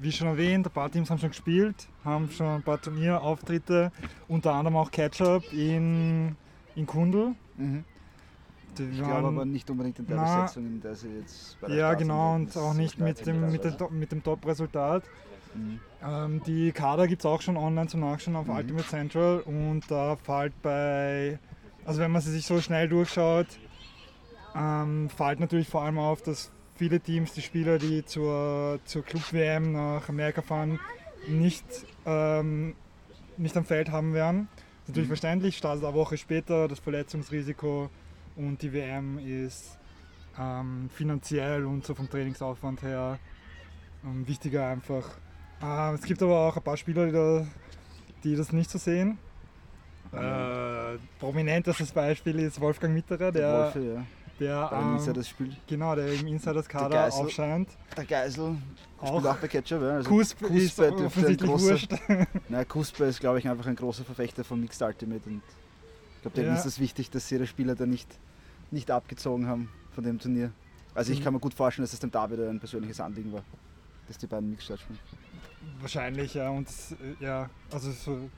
wie 0.02 0.12
schon 0.12 0.28
erwähnt, 0.28 0.68
ein 0.68 0.72
paar 0.72 0.90
Teams 0.90 1.10
haben 1.10 1.20
schon 1.20 1.30
gespielt, 1.30 1.88
haben 2.04 2.30
schon 2.30 2.48
ein 2.48 2.64
paar 2.64 2.82
Turnierauftritte, 2.82 3.92
unter 4.28 4.54
anderem 4.54 4.78
auch 4.78 4.92
Ketchup 4.92 5.52
in, 5.54 6.36
in 6.76 6.86
Kundl. 6.86 7.34
Mhm. 7.58 7.84
Die 8.78 8.84
Ich 8.84 9.00
waren- 9.02 9.10
glaube 9.10 9.28
aber 9.30 9.46
nicht 9.46 9.70
unbedingt 9.70 10.00
in 10.00 10.08
der 10.08 10.18
Na, 10.18 10.42
Besetzung, 10.42 10.66
in 10.66 10.82
der 10.82 10.96
sie 10.96 11.08
jetzt 11.20 11.58
bei 11.62 11.68
der 11.68 11.78
Ja, 11.78 11.88
Start 11.88 12.00
genau, 12.00 12.36
und 12.36 12.58
auch 12.58 12.74
nicht 12.74 13.00
mit 13.00 13.26
dem, 13.26 13.50
mit, 13.50 13.64
dem. 13.64 13.78
Top- 13.78 13.92
mit 13.92 14.12
dem 14.12 14.22
Top-Resultat. 14.22 15.04
Mhm. 15.56 15.80
Ähm, 16.04 16.42
die 16.46 16.72
Kader 16.72 17.08
gibt 17.08 17.22
es 17.22 17.26
auch 17.26 17.42
schon 17.42 17.58
online 17.58 17.88
zum 17.88 18.02
Nachschauen 18.02 18.36
auf 18.36 18.48
Mhm. 18.48 18.56
Ultimate 18.56 18.88
Central 18.88 19.40
und 19.42 19.82
da 19.90 20.16
fällt 20.16 20.62
bei, 20.62 21.40
also 21.86 22.00
wenn 22.00 22.12
man 22.12 22.22
sie 22.22 22.32
sich 22.32 22.46
so 22.46 22.62
schnell 22.62 22.88
durchschaut, 22.90 23.48
ähm, 24.56 25.10
fällt 25.10 25.40
natürlich 25.40 25.68
vor 25.68 25.82
allem 25.84 25.98
auf, 25.98 26.22
dass 26.22 26.52
viele 26.76 27.00
Teams 27.00 27.34
die 27.34 27.42
Spieler, 27.42 27.78
die 27.78 28.06
zur, 28.06 28.80
zur 28.86 29.04
Club-WM 29.04 29.72
nach 29.72 30.08
Amerika 30.10 30.42
fahren, 30.42 30.80
nicht, 31.28 31.66
ähm, 32.06 32.76
nicht 33.38 33.56
am 33.58 33.66
Feld 33.66 33.90
haben 33.92 34.14
werden. 34.14 34.48
Das 34.54 34.60
ist 34.84 34.88
natürlich 34.90 35.08
Mhm. 35.08 35.14
verständlich, 35.14 35.58
startet 35.58 35.84
eine 35.86 35.94
Woche 35.96 36.18
später, 36.18 36.68
das 36.68 36.80
Verletzungsrisiko 36.80 37.90
und 38.36 38.62
die 38.62 38.72
WM 38.74 39.18
ist 39.18 39.78
ähm, 40.38 40.90
finanziell 40.94 41.66
und 41.66 41.86
so 41.86 41.96
vom 41.96 42.10
Trainingsaufwand 42.10 42.82
her 42.84 43.18
ähm, 44.04 44.28
wichtiger 44.28 44.68
einfach. 44.68 45.10
Äh, 45.62 45.94
es 45.96 46.02
gibt 46.04 46.22
aber 46.22 46.38
auch 46.48 46.56
ein 46.58 46.64
paar 46.64 46.78
Spieler, 46.78 47.06
die, 47.06 47.12
da, 47.12 47.46
die 48.24 48.36
das 48.36 48.52
nicht 48.52 48.70
so 48.70 48.78
sehen. 48.78 49.18
Äh, 50.12 50.98
prominentestes 51.20 51.92
Beispiel 51.92 52.40
ist 52.40 52.60
Wolfgang 52.62 52.94
Mitterer, 52.94 53.32
der, 53.32 53.54
Wolfe, 53.66 53.80
ja. 53.80 54.06
der, 54.40 54.68
Bei 54.70 54.82
ähm, 55.08 55.14
das 55.14 55.28
spielt. 55.28 55.58
genau, 55.68 55.96
der 55.96 56.14
im 56.14 56.28
Insiders-Kader 56.28 57.12
aufscheint. 57.14 57.70
Der 57.98 58.06
Geisel 58.06 58.56
Auch 59.02 59.08
spielt 59.20 59.28
auch 59.28 59.38
bei 59.38 59.48
Ketchup. 59.48 59.82
Ja. 59.82 59.90
Also 59.96 60.10
Kusp 60.10 60.42
ist 60.44 60.78
dürfte 60.78 60.88
ein 61.00 61.06
offensichtlich 61.06 61.50
großer- 61.52 61.70
wurscht. 61.72 61.92
Nein, 62.50 62.68
Kuspe 62.68 63.06
ist, 63.06 63.20
glaube 63.20 63.40
ich, 63.40 63.50
einfach 63.50 63.66
ein 63.66 63.76
großer 63.76 64.06
Verfechter 64.06 64.44
von 64.46 64.62
Mixed 64.62 64.82
Ultimate. 64.82 65.28
Und 65.30 65.42
ich 66.16 66.22
glaube, 66.22 66.36
denen 66.36 66.48
Ja. 66.50 66.56
ist 66.56 66.66
es 66.66 66.80
wichtig, 66.80 67.10
dass 67.10 67.28
sie 67.28 67.36
ihre 67.36 67.48
Spieler 67.48 67.76
da 67.76 67.86
nicht, 67.86 68.08
nicht 68.72 68.92
abgezogen 68.92 69.48
haben 69.48 69.70
von 69.94 70.04
dem 70.04 70.20
Turnier. 70.20 70.52
Also 70.94 71.12
ich 71.12 71.20
Mhm. 71.20 71.24
kann 71.26 71.34
mir 71.34 71.40
gut 71.42 71.54
vorstellen, 71.54 71.84
dass 71.84 71.94
es 71.94 72.00
dem 72.00 72.12
David 72.12 72.40
ein 72.40 72.60
persönliches 72.60 73.02
Anliegen 73.02 73.34
war, 73.34 73.44
dass 74.08 74.18
die 74.18 74.28
beiden 74.28 74.50
Mixed 74.52 74.80
spielen. 74.80 75.00
Wahrscheinlich, 75.80 76.34
ja. 76.34 76.50
Und 76.50 76.68
ja, 77.20 77.50
also 77.72 77.92
so, 77.92 78.30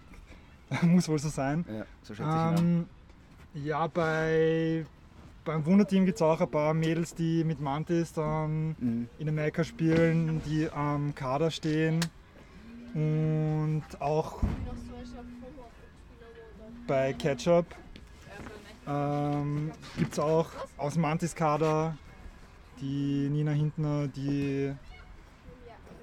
muss 0.84 1.08
wohl 1.08 1.20
so 1.20 1.30
sein. 1.30 1.66
Ja, 1.68 1.86
so 2.04 2.14
schätze 2.16 2.30
ich. 2.56 2.60
Ähm, 2.62 2.86
ja, 3.54 3.88
bei, 3.88 4.86
beim 5.46 5.66
Wunderteam 5.66 6.06
gibt 6.06 6.18
es 6.18 6.22
auch 6.22 6.40
ein 6.40 6.50
paar 6.52 6.74
Mädels, 6.74 7.14
die 7.16 7.44
mit 7.44 7.60
Mantis 7.60 8.14
dann 8.14 8.76
Mhm. 8.80 9.10
in 9.20 9.30
Amerika 9.30 9.64
spielen, 9.64 10.42
die 10.46 10.70
am 10.70 11.14
Kader 11.16 11.52
stehen. 11.52 12.00
Und 12.94 13.84
auch 14.00 14.42
bei 16.88 17.14
Ketchup 17.14 17.66
ähm, 18.88 19.72
gibt 19.98 20.14
es 20.14 20.20
auch 20.20 20.50
aus 20.78 20.94
dem 20.94 21.02
Mantis-Kader 21.04 21.98
die 22.80 23.28
Nina 23.30 23.52
Hintner, 23.52 24.08
die 24.08 24.74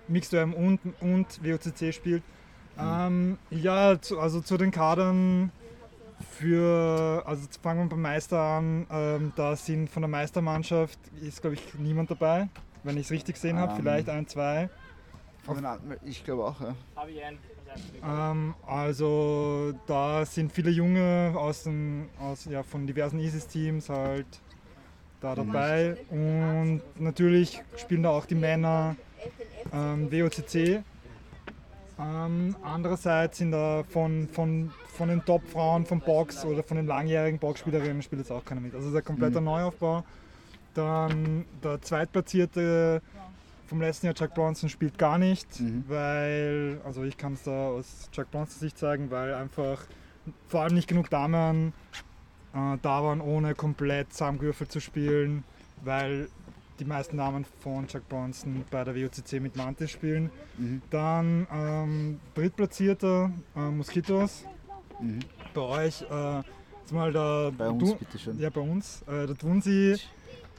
Mixed 0.08 0.32
Realm 0.32 0.54
und, 0.54 0.80
und 1.00 1.26
WOCC 1.44 1.92
spielt. 1.94 2.22
Ähm, 2.78 3.38
ja, 3.50 4.00
zu, 4.00 4.18
also 4.18 4.40
zu 4.40 4.56
den 4.56 4.70
Kadern 4.70 5.52
für, 6.38 7.22
also 7.26 7.46
fangen 7.62 7.84
wir 7.84 7.88
beim 7.90 8.02
Meister 8.02 8.40
an, 8.40 8.86
ähm, 8.90 9.32
da 9.36 9.54
sind 9.56 9.88
von 9.90 10.02
der 10.02 10.08
Meistermannschaft, 10.08 10.98
ist 11.20 11.40
glaube 11.40 11.54
ich 11.54 11.74
niemand 11.78 12.10
dabei, 12.10 12.48
wenn 12.82 12.96
ich 12.96 13.06
es 13.06 13.10
richtig 13.12 13.34
gesehen 13.36 13.58
habe, 13.58 13.72
Ähm. 13.72 13.78
vielleicht 13.78 14.08
ein, 14.08 14.26
zwei. 14.26 14.68
Von 15.44 15.56
den 15.56 15.66
anderen- 15.66 15.98
Ich 16.04 16.24
glaube 16.24 16.44
auch, 16.44 16.60
ja. 16.60 16.74
Ähm, 18.30 18.54
also 18.66 19.72
da 19.86 20.24
sind 20.24 20.52
viele 20.52 20.70
Junge 20.70 21.34
aus, 21.36 21.64
den, 21.64 22.08
aus 22.18 22.44
ja, 22.46 22.62
von 22.62 22.86
diversen 22.86 23.18
ISIS-Teams 23.18 23.88
halt 23.88 24.26
da 25.20 25.34
dabei 25.34 25.96
und 26.10 26.82
natürlich 26.98 27.60
spielen 27.76 28.02
da 28.02 28.10
auch 28.10 28.26
die 28.26 28.34
Männer 28.34 28.96
ähm, 29.72 30.10
WOCC. 30.10 30.82
Ähm, 31.98 32.56
andererseits 32.62 33.38
sind 33.38 33.52
da 33.52 33.84
von, 33.88 34.28
von, 34.28 34.72
von 34.88 35.08
den 35.08 35.24
Top-Frauen 35.24 35.86
vom 35.86 36.00
Box 36.00 36.44
oder 36.44 36.62
von 36.62 36.76
den 36.76 36.86
langjährigen 36.86 37.38
Boxspielerinnen 37.38 38.02
spielt 38.02 38.20
jetzt 38.20 38.32
auch 38.32 38.44
keiner 38.44 38.60
mit. 38.60 38.74
Also 38.74 38.88
es 38.88 38.94
ist 38.94 38.98
ein 38.98 39.04
kompletter 39.04 39.40
Neuaufbau. 39.40 40.04
Dann 40.74 41.44
der 41.62 41.80
Zweitplatzierte 41.82 43.00
vom 43.66 43.80
letzten 43.80 44.06
Jahr, 44.06 44.14
Chuck 44.14 44.34
Bronson, 44.34 44.68
spielt 44.68 44.98
gar 44.98 45.18
nicht, 45.18 45.60
Mhm. 45.60 45.84
weil, 45.86 46.80
also 46.84 47.04
ich 47.04 47.16
kann 47.16 47.34
es 47.34 47.44
da 47.44 47.68
aus 47.68 48.08
Chuck 48.10 48.30
Bronsons 48.30 48.60
Sicht 48.60 48.76
zeigen, 48.76 49.10
weil 49.10 49.34
einfach 49.34 49.80
vor 50.48 50.62
allem 50.62 50.74
nicht 50.74 50.88
genug 50.88 51.10
Damen 51.10 51.72
äh, 52.54 52.76
da 52.82 53.04
waren, 53.04 53.20
ohne 53.20 53.54
komplett 53.54 54.12
zusammengewürfelt 54.12 54.70
zu 54.72 54.80
spielen, 54.80 55.44
weil 55.84 56.28
die 56.80 56.84
meisten 56.84 57.16
Damen 57.16 57.44
von 57.60 57.86
Chuck 57.86 58.08
Bronson 58.08 58.64
bei 58.70 58.82
der 58.84 58.94
WOCC 58.96 59.40
mit 59.40 59.56
Mantis 59.56 59.90
spielen. 59.90 60.30
Mhm. 60.58 60.82
Dann 60.90 61.46
ähm, 61.52 62.20
Drittplatzierter 62.34 63.30
äh, 63.56 63.60
Moskitos. 63.70 64.44
Mhm. 65.00 65.20
Bei 65.54 65.60
euch, 65.60 66.02
äh, 66.10 66.36
jetzt 66.80 66.92
mal 66.92 67.12
der 67.12 67.52
Bei 67.56 67.68
uns, 67.68 67.90
Du- 67.90 67.96
bitteschön. 67.96 68.38
ja, 68.38 68.50
bei 68.50 68.60
uns. 68.60 69.02
Äh, 69.02 69.26
der 69.26 69.34
Dunsi, 69.36 69.96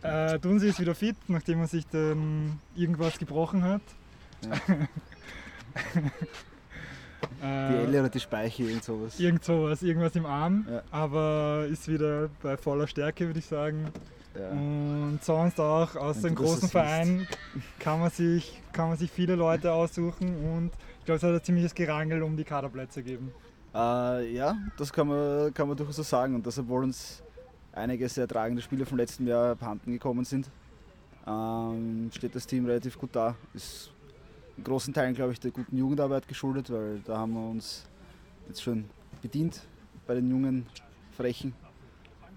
äh, 0.03 0.39
Dunsi 0.39 0.69
ist 0.69 0.79
wieder 0.79 0.95
fit, 0.95 1.17
nachdem 1.27 1.60
er 1.60 1.67
sich 1.67 1.86
dann 1.88 2.60
irgendwas 2.75 3.17
gebrochen 3.19 3.63
hat. 3.63 3.81
Die 7.41 7.45
äh, 7.45 7.84
Elle 7.86 8.00
oder 8.01 8.10
die 8.10 8.19
Speiche 8.19 8.63
und 8.72 8.84
sowas. 8.84 9.19
irgend 9.19 9.43
sowas, 9.43 9.81
irgendwas 9.81 10.15
im 10.15 10.25
Arm, 10.25 10.65
Ja. 10.69 10.84
aber 10.91 11.65
ist 11.69 11.88
wieder 11.88 12.29
bei 12.41 12.55
voller 12.55 12.88
Stärke, 12.88 13.25
würde 13.25 13.39
ich 13.39 13.45
sagen. 13.45 13.88
Ja. 14.37 14.49
Und 14.49 15.19
sonst 15.21 15.59
auch 15.59 15.95
aus 15.95 16.17
Wenn 16.17 16.31
dem 16.31 16.35
großen 16.35 16.69
Verein 16.69 17.27
kann 17.79 17.99
man, 17.99 18.09
sich, 18.09 18.61
kann 18.73 18.89
man 18.89 18.97
sich 18.97 19.09
viele 19.09 19.35
Leute 19.35 19.71
aussuchen 19.71 20.35
und 20.35 20.71
ich 20.99 21.05
glaube, 21.05 21.17
es 21.17 21.23
hat 21.23 21.33
ein 21.33 21.43
ziemliches 21.43 21.73
Gerangel 21.73 22.23
um 22.23 22.35
die 22.35 22.43
Kaderplätze 22.43 23.03
geben. 23.03 23.31
Äh, 23.73 24.33
ja, 24.33 24.57
das 24.77 24.91
kann 24.91 25.07
man, 25.07 25.53
kann 25.53 25.67
man 25.67 25.77
durchaus 25.77 25.97
so 25.97 26.03
sagen. 26.03 26.33
Und 26.33 26.47
das, 26.47 26.57
obwohl 26.57 26.83
uns 26.83 27.21
einige 27.73 28.07
sehr 28.09 28.27
tragende 28.27 28.61
Spiele 28.61 28.85
vom 28.85 28.97
letzten 28.97 29.27
Jahr 29.27 29.51
abhanden 29.51 29.91
gekommen 29.91 30.25
sind, 30.25 30.49
ähm, 31.27 32.09
steht 32.13 32.35
das 32.35 32.47
Team 32.47 32.65
relativ 32.65 32.97
gut 32.97 33.09
da. 33.13 33.35
Ist 33.53 33.91
in 34.57 34.63
großen 34.63 34.93
Teilen, 34.93 35.13
glaube 35.13 35.33
ich, 35.33 35.39
der 35.39 35.51
guten 35.51 35.77
Jugendarbeit 35.77 36.27
geschuldet, 36.27 36.71
weil 36.71 37.01
da 37.05 37.17
haben 37.17 37.33
wir 37.33 37.49
uns 37.49 37.85
jetzt 38.47 38.63
schon 38.63 38.85
bedient 39.21 39.61
bei 40.07 40.15
den 40.15 40.29
jungen 40.29 40.65
Frechen 41.15 41.53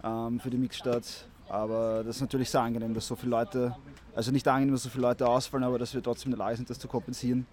ähm, 0.02 0.40
für 0.40 0.50
die 0.50 0.58
Mixstarts. 0.58 1.26
Aber 1.48 2.04
das 2.04 2.16
ist 2.16 2.22
natürlich 2.22 2.50
sehr 2.50 2.60
angenehm, 2.60 2.92
dass 2.94 3.06
so 3.06 3.16
viele 3.16 3.30
Leute, 3.30 3.74
also 4.14 4.30
nicht 4.30 4.46
angenehm, 4.46 4.74
dass 4.74 4.82
so 4.82 4.90
viele 4.90 5.02
Leute 5.02 5.26
ausfallen, 5.26 5.64
aber 5.64 5.78
dass 5.78 5.94
wir 5.94 6.02
trotzdem 6.02 6.32
in 6.32 6.38
der 6.38 6.46
Lage 6.46 6.56
sind, 6.56 6.68
das 6.68 6.78
zu 6.78 6.88
kompensieren 6.88 7.46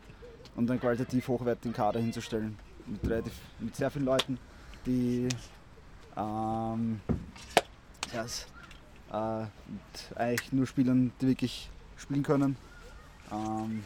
und 0.55 0.69
einen 0.69 0.79
qualitativ 0.79 1.27
hochwertigen 1.27 1.73
Kader 1.73 1.99
hinzustellen. 1.99 2.57
Mit, 2.87 3.07
relativ, 3.09 3.33
mit 3.59 3.75
sehr 3.75 3.89
vielen 3.89 4.05
Leuten, 4.05 4.37
die 4.85 5.27
ähm, 6.15 6.99
ja, 8.13 8.23
es, 8.23 8.47
äh, 9.11 9.45
eigentlich 10.15 10.53
nur 10.53 10.67
Spielern, 10.67 11.11
die 11.21 11.27
wirklich 11.27 11.69
spielen 11.97 12.23
können. 12.23 12.57
Ähm, 13.31 13.83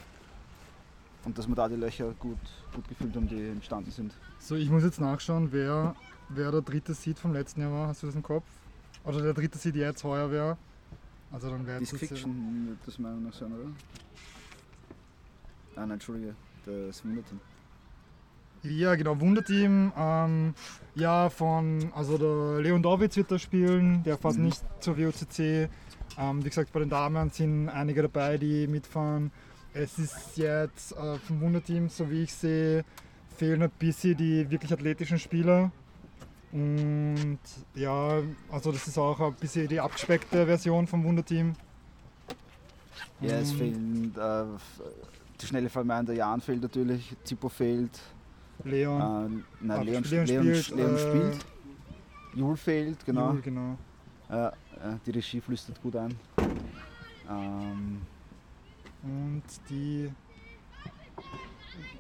und 1.26 1.38
dass 1.38 1.48
wir 1.48 1.56
da 1.56 1.68
die 1.68 1.76
Löcher 1.76 2.14
gut, 2.20 2.38
gut 2.74 2.88
gefüllt 2.88 3.16
haben, 3.16 3.28
die 3.28 3.50
entstanden 3.50 3.92
sind. 3.92 4.14
So, 4.40 4.56
ich 4.56 4.70
muss 4.70 4.84
jetzt 4.84 5.00
nachschauen, 5.00 5.52
wer, 5.52 5.96
wer 6.30 6.52
der 6.52 6.62
dritte 6.62 6.94
Seed 6.94 7.20
vom 7.20 7.34
letzten 7.34 7.62
Jahr 7.62 7.72
war. 7.72 7.88
Hast 7.88 8.04
du 8.04 8.08
das 8.08 8.16
im 8.16 8.24
Kopf? 8.24 8.46
Oder 9.06 9.22
der 9.22 9.34
dritte 9.34 9.58
Seed 9.58 9.76
jetzt 9.76 10.04
heuer 10.04 10.30
wäre? 10.32 10.58
Also 11.32 11.50
dann 11.50 11.66
wäre 11.66 11.80
jetzt. 11.80 11.96
Fiction 11.96 12.68
wird 12.68 12.80
das 12.86 12.98
meiner 13.00 13.16
Meinung 13.16 13.30
nach 13.30 13.38
sein, 13.38 13.52
oder? 13.54 13.70
Ah, 15.76 15.82
nein, 15.82 15.92
Entschuldige, 15.92 16.36
das 16.66 17.04
Wunderteam. 17.06 17.40
Ja, 18.64 18.96
genau, 18.96 19.20
Wunderteam. 19.22 19.94
Ähm, 19.96 20.54
ja, 20.96 21.30
von, 21.30 21.92
also 21.96 22.18
der 22.18 22.62
Leon 22.62 22.84
Dowitz 22.84 23.16
wird 23.16 23.32
da 23.32 23.40
spielen, 23.40 24.04
der 24.04 24.18
fast 24.18 24.38
Mhm. 24.38 24.46
nicht 24.46 24.62
zur 24.82 24.98
WOCC. 24.98 25.70
Ähm, 26.18 26.44
wie 26.44 26.50
gesagt, 26.50 26.74
bei 26.74 26.80
den 26.82 26.90
Damen 26.90 27.30
sind 27.30 27.70
einige 27.70 28.02
dabei, 28.02 28.38
die 28.38 28.68
mitfahren. 28.68 29.32
Es 29.74 29.98
ist 29.98 30.36
jetzt 30.36 30.92
äh, 30.98 31.18
vom 31.20 31.40
Wunderteam, 31.40 31.88
so 31.88 32.10
wie 32.10 32.24
ich 32.24 32.34
sehe, 32.34 32.84
fehlen 33.38 33.62
ein 33.62 33.70
bisschen 33.80 34.18
die 34.18 34.50
wirklich 34.52 34.74
athletischen 34.74 35.20
Spieler. 35.20 35.72
Und 36.52 37.40
ja, 37.76 38.22
also 38.52 38.72
das 38.72 38.88
ist 38.88 38.98
auch 38.98 39.20
ein 39.20 39.34
bisschen 39.36 39.68
die 39.68 39.80
abgespeckte 39.80 40.46
Version 40.46 40.88
vom 40.88 41.04
Wunderteam. 41.04 41.54
Ja, 43.22 43.34
es 43.38 43.52
Und- 43.52 43.58
fehlen 43.58 44.16
äh, 44.18 44.44
die 45.42 45.46
schnelle 45.46 45.70
Vermeiden 45.70 46.08
der 46.08 46.16
Jan 46.16 46.42
fehlt 46.42 46.62
natürlich, 46.62 47.16
Zippo 47.24 47.50
fehlt, 47.50 48.00
Leon. 48.64 49.00
äh, 49.02 49.66
nein, 49.66 49.86
Leon, 49.86 50.04
Leon 50.04 50.26
Leon, 50.26 50.44
spielt, 50.56 50.70
Leon 50.78 50.96
äh, 50.96 51.00
spielt, 51.00 51.46
Jul 52.36 52.58
fehlt, 52.58 53.06
genau. 53.06 53.32
Jul, 53.34 53.42
genau. 53.42 53.78
Ja, 54.30 54.50
äh, 54.50 54.54
die 55.06 55.12
Regie 55.12 55.42
flüstert 55.42 55.82
gut 55.82 55.96
ein. 55.96 56.16
Ähm, 57.30 58.02
Und 59.04 59.44
die 59.70 60.10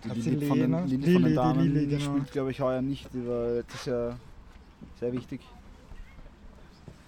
die 0.03 0.21
Lilly 0.21 0.47
von 0.47 0.57
den, 0.59 0.71
Lena? 0.71 0.85
Lilly 0.85 1.13
von 1.13 1.21
den 1.21 1.29
die 1.29 1.35
Damen 1.35 1.73
Lilly, 1.73 1.87
genau. 1.87 2.11
spielt, 2.11 2.31
glaube 2.31 2.51
ich, 2.51 2.61
heuer 2.61 2.81
nicht. 2.81 3.09
Die 3.13 3.27
war 3.27 3.49
letztes 3.55 3.85
Jahr 3.85 4.17
sehr 4.99 5.11
wichtig. 5.13 5.41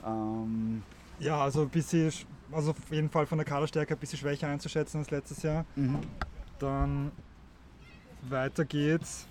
Ähm, 0.06 0.82
Ja, 1.20 1.44
also 1.44 1.62
ein 1.64 1.70
bisschen, 1.70 2.10
sch- 2.10 2.26
also 2.52 2.72
auf 2.72 2.92
jeden 2.92 3.10
Fall 3.10 3.26
von 3.26 3.38
der 3.38 3.46
Kaderstärke 3.46 3.94
ein 3.94 4.00
bisschen 4.00 4.20
schwächer 4.20 4.48
einzuschätzen 4.48 5.00
als 5.00 5.12
letztes 5.12 5.44
Jahr. 5.44 5.66
mhm. 5.76 6.00
Dann 6.60 7.12
weiter 8.30 8.66
geht's 8.66 9.26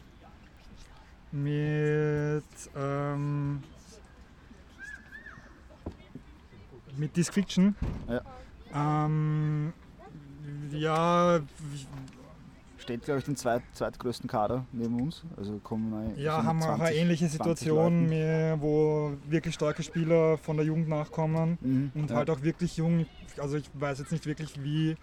mit, 1.32 2.44
ähm, 2.76 3.62
mit 6.96 7.16
Disc 7.16 7.32
Fiction. 7.32 7.74
Ja. 8.08 8.20
Ähm, 9.04 9.72
ja, 10.72 11.40
Steht, 12.90 13.04
glaube 13.04 13.18
ich, 13.20 13.24
den 13.24 13.36
zweit, 13.36 13.62
zweitgrößten 13.72 14.28
Kader 14.28 14.66
neben 14.72 15.00
uns. 15.00 15.22
Also 15.36 15.60
kommen 15.62 15.90
wir 16.16 16.20
ja, 16.20 16.42
haben 16.42 16.58
wir 16.58 16.70
auch 16.70 16.80
eine 16.80 16.86
20 16.86 16.96
ähnliche 16.96 17.28
20 17.28 17.32
Situation, 17.38 18.08
mehr, 18.08 18.60
wo 18.60 19.12
wirklich 19.28 19.54
starke 19.54 19.84
Spieler 19.84 20.38
von 20.38 20.56
der 20.56 20.66
Jugend 20.66 20.88
nachkommen. 20.88 21.56
Mhm. 21.60 21.92
Und 21.94 22.10
ja. 22.10 22.16
halt 22.16 22.30
auch 22.30 22.42
wirklich 22.42 22.76
jung. 22.78 23.06
Also 23.38 23.58
ich 23.58 23.70
weiß 23.74 24.00
jetzt 24.00 24.10
nicht 24.10 24.26
wirklich, 24.26 24.60
wie, 24.64 24.96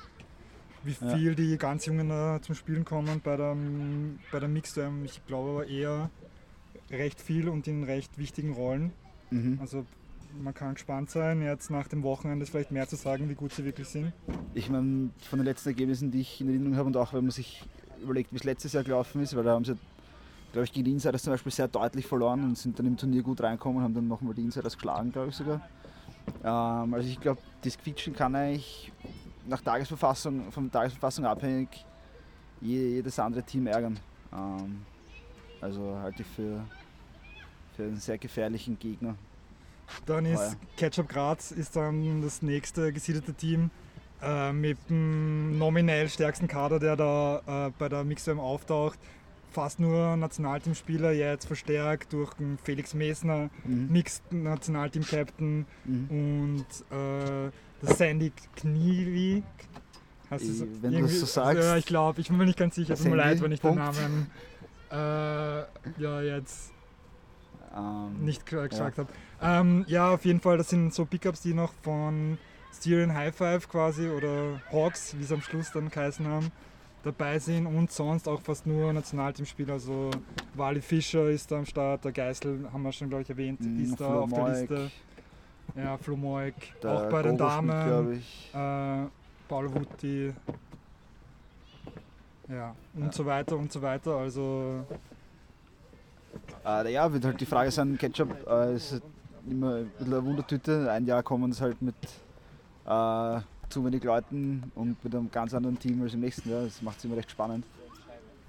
wie 0.84 0.98
Ja. 1.00 1.16
viel 1.16 1.36
die 1.36 1.58
ganz 1.58 1.86
Jungen 1.86 2.10
da 2.10 2.42
zum 2.42 2.56
Spielen 2.56 2.84
kommen 2.84 3.22
bei 3.24 3.38
der, 3.38 3.56
bei 4.34 4.42
der 4.42 4.50
Mixed. 4.50 4.78
Ich 5.06 5.26
glaube 5.26 5.52
aber 5.52 5.68
eher 5.68 6.10
recht 6.92 7.22
viel 7.22 7.48
und 7.48 7.68
in 7.68 7.86
recht 7.86 8.18
wichtigen 8.18 8.52
Rollen. 8.52 8.92
Mhm. 9.30 9.60
Also 9.62 9.86
man 10.42 10.54
kann 10.54 10.74
gespannt 10.74 11.10
sein, 11.10 11.42
jetzt 11.42 11.70
nach 11.70 11.88
dem 11.88 12.04
Wochenende 12.04 12.46
vielleicht 12.46 12.72
mehr 12.72 12.88
zu 12.88 12.96
sagen, 12.96 13.30
wie 13.30 13.36
gut 13.36 13.54
sie 13.54 13.66
wirklich 13.66 13.88
sind. 13.88 14.14
Ich 14.54 14.70
meine, 14.70 15.10
von 15.30 15.40
den 15.40 15.46
letzten 15.46 15.70
Ergebnissen, 15.70 16.12
die 16.12 16.22
ich 16.22 16.42
in 16.42 16.50
Erinnerung 16.50 16.76
habe 16.78 16.88
und 16.88 16.98
auch 16.98 17.14
wenn 17.14 17.24
man 17.24 17.32
sich 17.32 17.64
überlegt, 18.02 18.32
wie 18.32 18.38
es 18.38 18.44
letztes 18.44 18.74
Jahr 18.74 18.84
gelaufen 18.84 19.22
ist, 19.22 19.36
weil 19.36 19.44
da 19.44 19.54
haben 19.54 19.66
sie, 19.66 19.76
glaube 20.52 20.66
ich, 20.66 20.74
gegen 20.74 20.86
die 20.86 20.92
Insiders 20.92 21.24
zum 21.24 21.34
Beispiel 21.34 21.52
sehr 21.52 21.68
deutlich 21.68 22.06
verloren 22.06 22.44
und 22.44 22.58
sind 22.58 22.78
dann 22.78 22.86
im 22.86 22.98
Turnier 22.98 23.24
gut 23.24 23.42
reinkommen 23.42 23.78
und 23.78 23.84
haben 23.84 23.94
dann 23.94 24.08
nochmal 24.08 24.34
die 24.34 24.44
Insiders 24.44 24.76
geschlagen, 24.76 25.12
glaube 25.12 25.30
ich 25.30 25.36
sogar. 25.36 25.62
Ähm, 26.44 26.94
also 26.94 27.08
ich 27.08 27.20
glaube, 27.20 27.42
Disc 27.64 27.82
Fiction 27.82 28.14
kann 28.14 28.36
eigentlich 28.36 28.92
nach 29.48 29.62
Tagesverfassung, 29.62 30.52
von 30.52 30.72
Tagesverfassung 30.72 31.26
abhängig 31.26 31.86
je- 32.62 32.96
jedes 32.96 33.18
andere 33.20 33.44
Team 33.44 33.68
ärgern. 33.68 33.98
Ähm, 34.34 34.82
also 35.62 35.98
halte 36.02 36.22
ich 36.22 36.28
für, 36.28 36.64
für 37.76 37.84
einen 37.84 37.98
sehr 37.98 38.18
gefährlichen 38.18 38.78
Gegner. 38.78 39.16
Dann 40.06 40.26
Heuer. 40.26 40.34
ist 40.34 40.58
Ketchup 40.78 41.10
Graz 41.10 41.52
ist 41.52 41.76
dann 41.76 42.22
das 42.22 42.42
nächste 42.42 42.92
gesiedelte 42.94 43.34
Team 43.34 43.70
äh, 44.22 44.52
mit 44.52 44.78
dem 44.90 45.58
nominell 45.58 46.10
stärksten 46.10 46.48
Kader, 46.48 46.80
der 46.80 46.96
da 46.96 47.68
äh, 47.68 47.72
bei 47.78 47.88
der 47.90 48.04
Mixed 48.04 48.28
Jam 48.28 48.40
auftaucht. 48.40 49.00
fast 49.50 49.80
nur 49.80 50.18
Nationalteamspieler, 50.18 51.14
jetzt 51.14 51.46
verstärkt 51.48 52.14
durch 52.14 52.34
den 52.36 52.58
Felix 52.64 52.94
Mesner, 52.94 53.50
Mhm. 53.64 53.88
Mixed 53.92 54.22
Nationalteam-Captain 54.32 55.66
Mhm. 55.86 56.08
und 56.10 56.66
äh, 56.96 57.50
das 57.82 57.98
Sandy 57.98 58.32
Knievi. 58.58 59.42
Heißt 60.30 60.44
es 60.44 60.62
Ich- 60.62 60.68
wenn 60.82 60.92
du 60.92 61.02
das 61.04 61.20
so 61.22 61.26
sagst. 61.26 61.64
Ja, 61.64 61.78
ich 61.78 61.86
glaube, 61.86 62.20
ich 62.22 62.28
bin 62.28 62.38
mir 62.38 62.46
nicht 62.46 62.60
ganz 62.60 62.76
sicher. 62.76 62.96
Tut 62.96 63.08
mir 63.08 63.16
leid, 63.16 63.42
wenn 63.42 63.52
ich 63.52 63.62
den 63.62 63.76
Punkt. 63.76 63.84
Namen 63.98 64.30
äh, 64.92 64.96
ja, 66.02 66.22
jetzt 66.22 66.72
Ähm, 67.76 68.24
nicht 68.26 68.46
ge- 68.46 68.68
gesagt 68.68 68.98
habe. 68.98 69.10
Ähm, 69.42 69.86
ja, 69.88 70.14
auf 70.14 70.26
jeden 70.26 70.40
Fall, 70.42 70.58
das 70.58 70.70
sind 70.70 70.94
so 70.94 71.06
Pickups, 71.06 71.42
die 71.42 71.54
noch 71.54 71.72
von 71.84 72.38
Styrian 72.74 73.14
High 73.14 73.36
Five 73.36 73.70
quasi 73.70 74.08
oder 74.10 74.60
Hawks, 74.72 75.16
wie 75.18 75.24
sie 75.24 75.34
am 75.34 75.42
Schluss 75.42 75.72
dann 75.72 75.90
geheißen 75.90 76.28
haben, 76.28 76.52
dabei 77.04 77.40
sind 77.40 77.68
und 77.68 77.92
sonst 77.92 78.28
auch 78.28 78.42
fast 78.42 78.66
nur 78.66 78.92
Nationalteamspieler. 78.94 79.74
Also 79.74 80.10
Wally 80.56 80.82
Fischer 80.82 81.30
ist 81.30 81.52
da 81.52 81.58
am 81.60 81.66
Start, 81.66 82.06
der 82.06 82.12
Geißel 82.12 82.70
haben 82.72 82.82
wir 82.84 82.92
schon, 82.92 83.10
glaube 83.10 83.24
ich, 83.24 83.30
erwähnt, 83.30 83.62
Mhm, 83.62 83.84
ist 83.84 84.00
da 84.00 84.22
auf 84.22 84.34
der 84.34 84.48
Liste. 84.48 84.92
Ja, 85.76 85.98
Flo 85.98 86.16
Moik, 86.16 86.56
auch 86.86 87.06
bei 87.06 87.22
den 87.22 87.38
Damen. 87.38 88.24
äh, 88.54 89.08
Paul 89.48 89.74
Wutti. 89.74 90.34
Ja, 92.50 92.76
und 92.96 93.04
Ja. 93.06 93.12
so 93.12 93.26
weiter 93.26 93.58
und 93.58 93.72
so 93.72 93.82
weiter. 93.82 94.16
Also 94.16 94.86
Äh, 96.66 96.92
ja, 96.92 97.12
wird 97.12 97.24
halt 97.26 97.40
die 97.40 97.46
Frage 97.46 97.72
sein, 97.72 97.98
Ketchup 97.98 98.30
äh, 98.48 98.76
ist 98.76 99.02
immer 99.52 99.76
ein 99.76 99.90
bisschen 99.98 100.14
eine 100.14 100.26
Wundertüte. 100.26 100.92
Ein 100.92 101.06
Jahr 101.06 101.24
kommen 101.24 101.52
sie 101.52 101.62
halt 101.62 101.82
mit 101.82 101.96
äh, 102.86 103.40
zu 103.70 103.84
wenig 103.86 104.04
Leuten 104.04 104.72
und 104.76 105.04
mit 105.04 105.14
einem 105.16 105.30
ganz 105.32 105.54
anderen 105.54 105.78
Team 105.80 106.02
als 106.02 106.14
im 106.14 106.22
nächsten 106.22 106.50
Jahr. 106.50 106.64
Das 106.64 106.82
macht 106.82 106.98
es 107.00 107.06
immer 107.06 107.18
recht 107.18 107.32
spannend. 107.32 107.66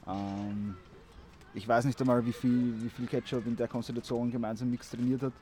Ähm, 0.07 0.77
ich 1.55 1.67
weiß 1.67 1.85
nicht 1.87 2.01
einmal, 2.01 2.25
wie 2.25 2.33
viel, 2.33 2.75
wie 2.83 2.89
viel 2.89 3.07
Ketchup 3.07 3.47
in 3.47 3.57
der 3.57 3.69
Konstellation 3.69 4.31
gemeinsam 4.31 4.71
nichts 4.71 4.91
trainiert 4.91 5.23
hat. 5.23 5.33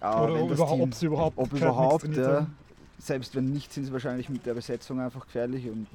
Aber 0.00 0.24
oder 0.32 0.42
ob 0.42 0.50
überhaupt, 0.50 0.72
Team- 0.72 0.82
ob 0.82 0.94
sie 0.94 1.06
überhaupt, 1.06 1.38
ob 1.38 1.52
überhaupt, 1.52 2.04
Mix 2.04 2.16
ja, 2.18 2.46
selbst 2.98 3.34
wenn 3.34 3.46
nicht, 3.46 3.72
sind 3.72 3.84
sie 3.86 3.92
wahrscheinlich 3.92 4.28
mit 4.28 4.44
der 4.44 4.54
Besetzung 4.54 5.00
einfach 5.00 5.24
gefährlich 5.24 5.68
und 5.68 5.86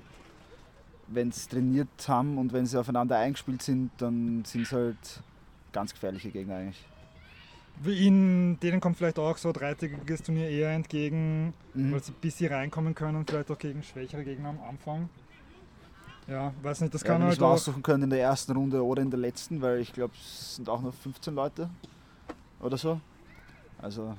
wenn 1.08 1.32
sie 1.32 1.48
trainiert 1.50 1.88
haben 2.08 2.38
und 2.38 2.52
wenn 2.54 2.66
sie 2.66 2.80
aufeinander 2.80 3.18
eingespielt 3.18 3.62
sind, 3.62 3.92
dann 3.98 4.44
sind 4.46 4.64
es 4.64 4.72
halt 4.72 4.98
ganz 5.72 5.92
gefährliche 5.94 6.32
Gegner 6.32 6.56
eigentlich. 6.56 6.84
Wie 7.84 8.08
In 8.08 8.60
denen 8.60 8.80
kommt 8.80 8.98
vielleicht 8.98 9.18
auch 9.18 9.38
so 9.38 9.50
ein 9.50 9.54
dreitägiges 9.54 10.22
Turnier 10.22 10.50
eher 10.50 10.72
entgegen, 10.72 11.54
Mhm. 11.74 11.94
weil 11.94 12.04
sie 12.04 12.12
ein 12.12 12.16
bisschen 12.22 12.54
reinkommen 12.54 12.94
können, 12.94 13.26
vielleicht 13.26 13.50
auch 13.50 13.58
gegen 13.58 13.82
schwächere 13.82 14.24
Gegner 14.24 14.50
am 14.50 14.60
Anfang. 14.62 15.10
Ja, 16.28 16.54
weiß 16.62 16.82
nicht, 16.82 16.94
das 16.94 17.02
Ja, 17.02 17.08
kann 17.08 17.22
ich 17.24 17.28
halt 17.30 17.42
auch. 17.42 17.54
aussuchen 17.54 17.82
können 17.82 18.04
in 18.04 18.10
der 18.12 18.22
ersten 18.22 18.52
Runde 18.52 18.86
oder 18.86 19.02
in 19.02 19.10
der 19.10 19.20
letzten, 19.20 19.62
weil 19.62 19.80
ich 19.80 19.92
glaube, 19.92 20.14
es 20.16 20.58
sind 20.58 20.70
auch 20.70 20.82
noch 20.82 20.94
15 20.94 21.34
Leute 21.34 21.70
oder 22.60 22.78
so. 22.78 23.00
Also, 23.80 24.16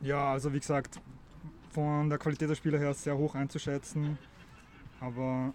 Ja, 0.00 0.32
also 0.32 0.52
wie 0.52 0.58
gesagt, 0.58 0.98
von 1.70 2.08
der 2.08 2.18
Qualität 2.18 2.48
der 2.50 2.54
Spieler 2.56 2.78
her 2.78 2.92
sehr 2.94 3.16
hoch 3.16 3.34
einzuschätzen, 3.34 4.18
aber 4.98 5.52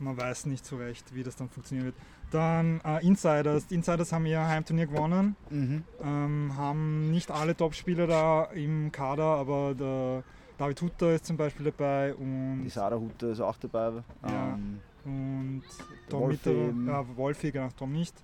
man 0.00 0.16
weiß 0.16 0.46
nicht 0.46 0.64
so 0.64 0.76
recht, 0.76 1.14
wie 1.14 1.22
das 1.22 1.36
dann 1.36 1.48
funktionieren 1.48 1.86
wird. 1.86 1.96
Dann 2.30 2.80
äh, 2.84 3.04
Insiders. 3.06 3.66
Die 3.66 3.74
Insiders 3.74 4.12
haben 4.12 4.26
ihr 4.26 4.46
Heimturnier 4.46 4.86
gewonnen, 4.86 5.36
mhm. 5.50 5.82
ähm, 6.02 6.52
haben 6.56 7.10
nicht 7.10 7.30
alle 7.30 7.56
Top-Spieler 7.56 8.06
da 8.06 8.44
im 8.54 8.92
Kader, 8.92 9.24
aber 9.24 9.74
der 9.74 10.22
David 10.58 10.82
Hutter 10.82 11.14
ist 11.14 11.24
zum 11.24 11.36
Beispiel 11.36 11.66
dabei 11.66 12.14
und, 12.14 12.64
die 12.64 12.68
Sarah 12.68 12.96
Hutte 12.96 13.28
ist 13.28 13.40
auch 13.40 13.56
dabei. 13.56 14.02
Ja. 14.24 14.54
Ähm, 14.54 14.80
und 15.04 15.62
Tom 16.10 16.20
Wolfi 16.22 16.50
eben. 16.50 16.86
ja, 16.86 17.16
Wolfi, 17.16 17.50
genau, 17.52 17.68
Tom 17.76 17.92
nicht. 17.92 18.14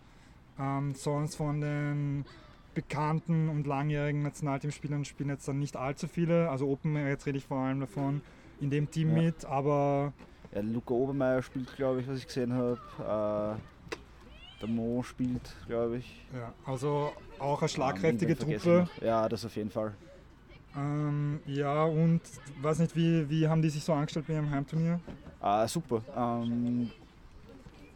Ähm, 0.59 0.95
sonst 0.95 1.37
von 1.37 1.61
den 1.61 2.25
bekannten 2.75 3.49
und 3.49 3.66
langjährigen 3.66 4.22
Nationalteamspielern 4.22 5.05
spielen 5.05 5.31
jetzt 5.31 5.46
dann 5.46 5.61
nicht 5.61 5.77
allzu 5.77 6.09
viele. 6.09 6.51
Also 6.51 6.68
Open, 6.68 6.96
jetzt 6.96 7.25
rede 7.27 7.38
ich 7.38 7.46
vor 7.46 7.59
allem 7.59 7.81
davon, 7.81 8.20
in 8.61 8.70
dem 8.70 8.90
Team 8.90 9.16
Ja. 9.16 9.22
mit, 9.22 9.44
aber 9.44 10.12
ja, 10.55 10.61
Luca 10.61 10.95
Obermeier 10.95 11.43
spielt, 11.43 11.75
glaube 11.77 12.01
ich, 12.01 12.09
was 12.09 12.19
ich 12.19 12.27
gesehen 12.27 12.53
habe. 12.53 12.79
Äh, 12.99 13.97
der 14.61 14.69
Mo 14.69 15.03
spielt, 15.03 15.43
glaube 15.67 15.99
ich. 15.99 16.25
ja, 16.33 16.53
also 16.64 17.12
auch 17.38 17.61
eine 17.61 17.69
schlagkräftige 17.69 18.37
vergesse 18.37 18.87
Truppe. 18.87 19.05
Ja, 19.05 19.29
das 19.29 19.45
auf 19.45 19.55
jeden 19.57 19.71
Fall. 19.71 19.93
Ähm, 20.77 21.40
ja, 21.47 21.85
und 21.85 22.21
weiß 22.62 22.79
nicht, 22.79 22.97
wie, 22.97 23.29
wie 23.29 23.47
haben 23.47 23.62
die 23.62 23.69
sich 23.69 23.85
so 23.85 23.93
angestellt 23.93 24.27
bei 24.27 24.35
ihrem 24.35 24.51
Heimturnier? 24.51 25.01
Ah, 25.40 25.69
super. 25.69 26.03
Ähm, 26.17 26.90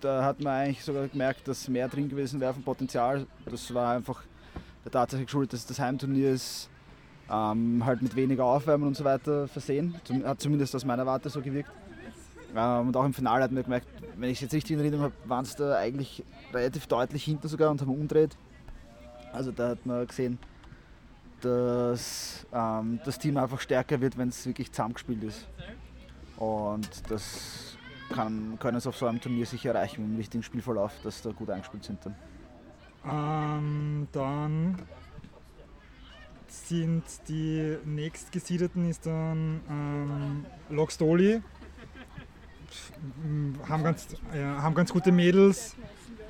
da 0.00 0.24
hat 0.24 0.40
man 0.40 0.52
eigentlich 0.52 0.84
sogar 0.84 1.08
gemerkt, 1.08 1.48
dass 1.48 1.68
mehr 1.68 1.88
drin 1.88 2.08
gewesen 2.08 2.40
wäre 2.40 2.54
vom 2.54 2.62
Potenzial. 2.62 3.26
Das 3.46 3.72
war 3.72 3.96
einfach 3.96 4.22
der 4.84 4.92
Tatsache 4.92 5.24
geschuldet, 5.24 5.54
dass 5.54 5.66
das 5.66 5.78
Heimturnier 5.78 6.32
ist 6.32 6.68
ähm, 7.30 7.84
halt 7.84 8.02
mit 8.02 8.14
weniger 8.14 8.44
Aufwärmen 8.44 8.86
und 8.88 8.96
so 8.96 9.04
weiter 9.04 9.48
versehen. 9.48 9.94
Hat 10.24 10.40
zumindest 10.40 10.74
aus 10.74 10.84
meiner 10.84 11.06
Warte 11.06 11.30
so 11.30 11.40
gewirkt. 11.40 11.70
Ähm, 12.54 12.88
und 12.88 12.96
auch 12.96 13.04
im 13.04 13.14
Finale 13.14 13.44
hat 13.44 13.52
man 13.52 13.62
gemerkt, 13.62 13.86
wenn 14.16 14.30
ich 14.30 14.38
es 14.38 14.42
jetzt 14.42 14.54
richtig 14.54 14.72
in 14.72 14.80
Erinnerung 14.80 15.04
habe, 15.04 15.14
waren 15.24 15.44
es 15.44 15.54
da 15.56 15.76
eigentlich 15.76 16.24
relativ 16.52 16.86
deutlich 16.86 17.24
hinter 17.24 17.48
sogar 17.48 17.70
und 17.70 17.80
haben 17.80 17.90
umdreht. 17.90 18.36
Also 19.32 19.52
da 19.52 19.70
hat 19.70 19.84
man 19.84 20.06
gesehen, 20.06 20.38
dass 21.40 22.46
ähm, 22.52 23.00
das 23.04 23.18
Team 23.18 23.36
einfach 23.36 23.60
stärker 23.60 24.00
wird, 24.00 24.18
wenn 24.18 24.28
es 24.28 24.46
wirklich 24.46 24.72
zusammengespielt 24.72 25.22
ist. 25.24 25.46
Und 26.36 26.88
das 27.10 27.76
kann, 28.10 28.58
können 28.58 28.80
sie 28.80 28.88
auf 28.88 28.96
so 28.96 29.06
einem 29.06 29.20
Turnier 29.20 29.46
sicher 29.46 29.74
erreichen, 29.74 30.02
dem 30.02 30.16
richtigen 30.16 30.42
Spielverlauf, 30.42 30.92
dass 31.02 31.22
da 31.22 31.30
gut 31.30 31.50
eingespielt 31.50 31.84
sind 31.84 31.98
dann. 32.04 32.14
Ähm, 33.04 34.08
dann 34.12 34.82
sind 36.48 37.04
die 37.28 37.76
nächstgesiedeten 37.84 38.88
ist 38.88 39.06
dann 39.06 39.60
ähm, 39.68 40.46
Lockstoli. 40.70 41.42
Haben 43.68 43.82
ganz, 43.84 44.08
ja, 44.34 44.62
haben 44.62 44.74
ganz 44.74 44.92
gute 44.92 45.12
Mädels 45.12 45.74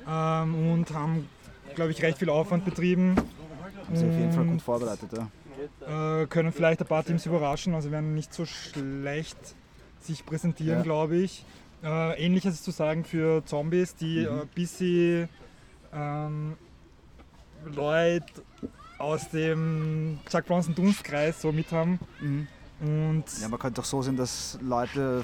ähm, 0.07 0.71
und 0.71 0.93
haben, 0.93 1.27
glaube 1.75 1.91
ich, 1.91 2.01
recht 2.01 2.17
viel 2.17 2.29
Aufwand 2.29 2.65
betrieben. 2.65 3.15
Haben 3.85 3.95
sie 3.95 4.07
auf 4.07 4.13
jeden 4.15 4.31
Fall 4.31 4.45
gut 4.45 4.61
vorbereitet. 4.61 5.09
Ja. 5.13 6.21
Äh, 6.21 6.27
können 6.27 6.51
vielleicht 6.53 6.79
ein 6.81 6.87
paar 6.87 7.03
Teams 7.03 7.25
überraschen, 7.25 7.73
also 7.73 7.91
werden 7.91 8.13
nicht 8.15 8.33
so 8.33 8.45
schlecht 8.45 9.37
sich 10.01 10.25
präsentieren, 10.25 10.77
Ja. 10.79 10.83
glaube 10.83 11.17
ich. 11.17 11.43
Äh, 11.83 12.23
Ähnliches 12.25 12.55
ist 12.55 12.63
zu 12.63 12.71
sagen 12.71 13.03
für 13.03 13.43
Zombies, 13.45 13.95
die 13.95 14.25
Mhm. 14.29 14.41
ein 14.41 14.47
bisschen 14.49 15.29
ähm, 15.93 16.55
Leute 17.65 18.25
aus 18.97 19.29
dem 19.29 20.19
Chuck 20.29 20.45
Bronson 20.45 20.75
Dunstkreis 20.75 21.41
so 21.41 21.51
mit 21.51 21.71
haben. 21.71 21.99
Und 22.81 23.23
ja, 23.41 23.47
man 23.49 23.59
könnte 23.59 23.81
auch 23.81 23.85
so 23.85 24.01
sehen, 24.01 24.15
dass 24.17 24.57
Leute 24.61 25.23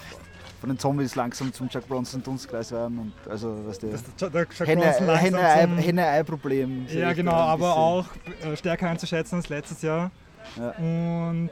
von 0.60 0.70
den 0.70 0.80
Zombies 0.80 1.16
langsam 1.16 1.52
zum 1.54 1.68
Jack 1.72 1.88
Bronson 1.88 2.24
Dunstkreis 2.24 2.72
werden. 2.72 3.00
Und 3.00 3.32
also, 3.32 3.58
was 3.66 3.80
der 3.80 3.90
der 3.92 4.00
Chuck 4.00 4.32
Bronson 4.32 5.08
langsam 5.08 5.08
Henne-Ei- 5.18 5.62
zum- 5.66 5.78
Henne-Ei-Problem. 5.78 6.88
sehe 6.88 7.02
Ja, 7.02 7.14
genau, 7.14 7.34
aber 7.34 7.76
auch 7.76 8.06
äh, 8.44 8.56
stärker 8.56 8.90
einzuschätzen 8.90 9.36
als 9.38 9.50
letztes 9.50 9.82
Jahr. 9.82 10.12
Ja. 10.58 10.70
Und 10.78 11.50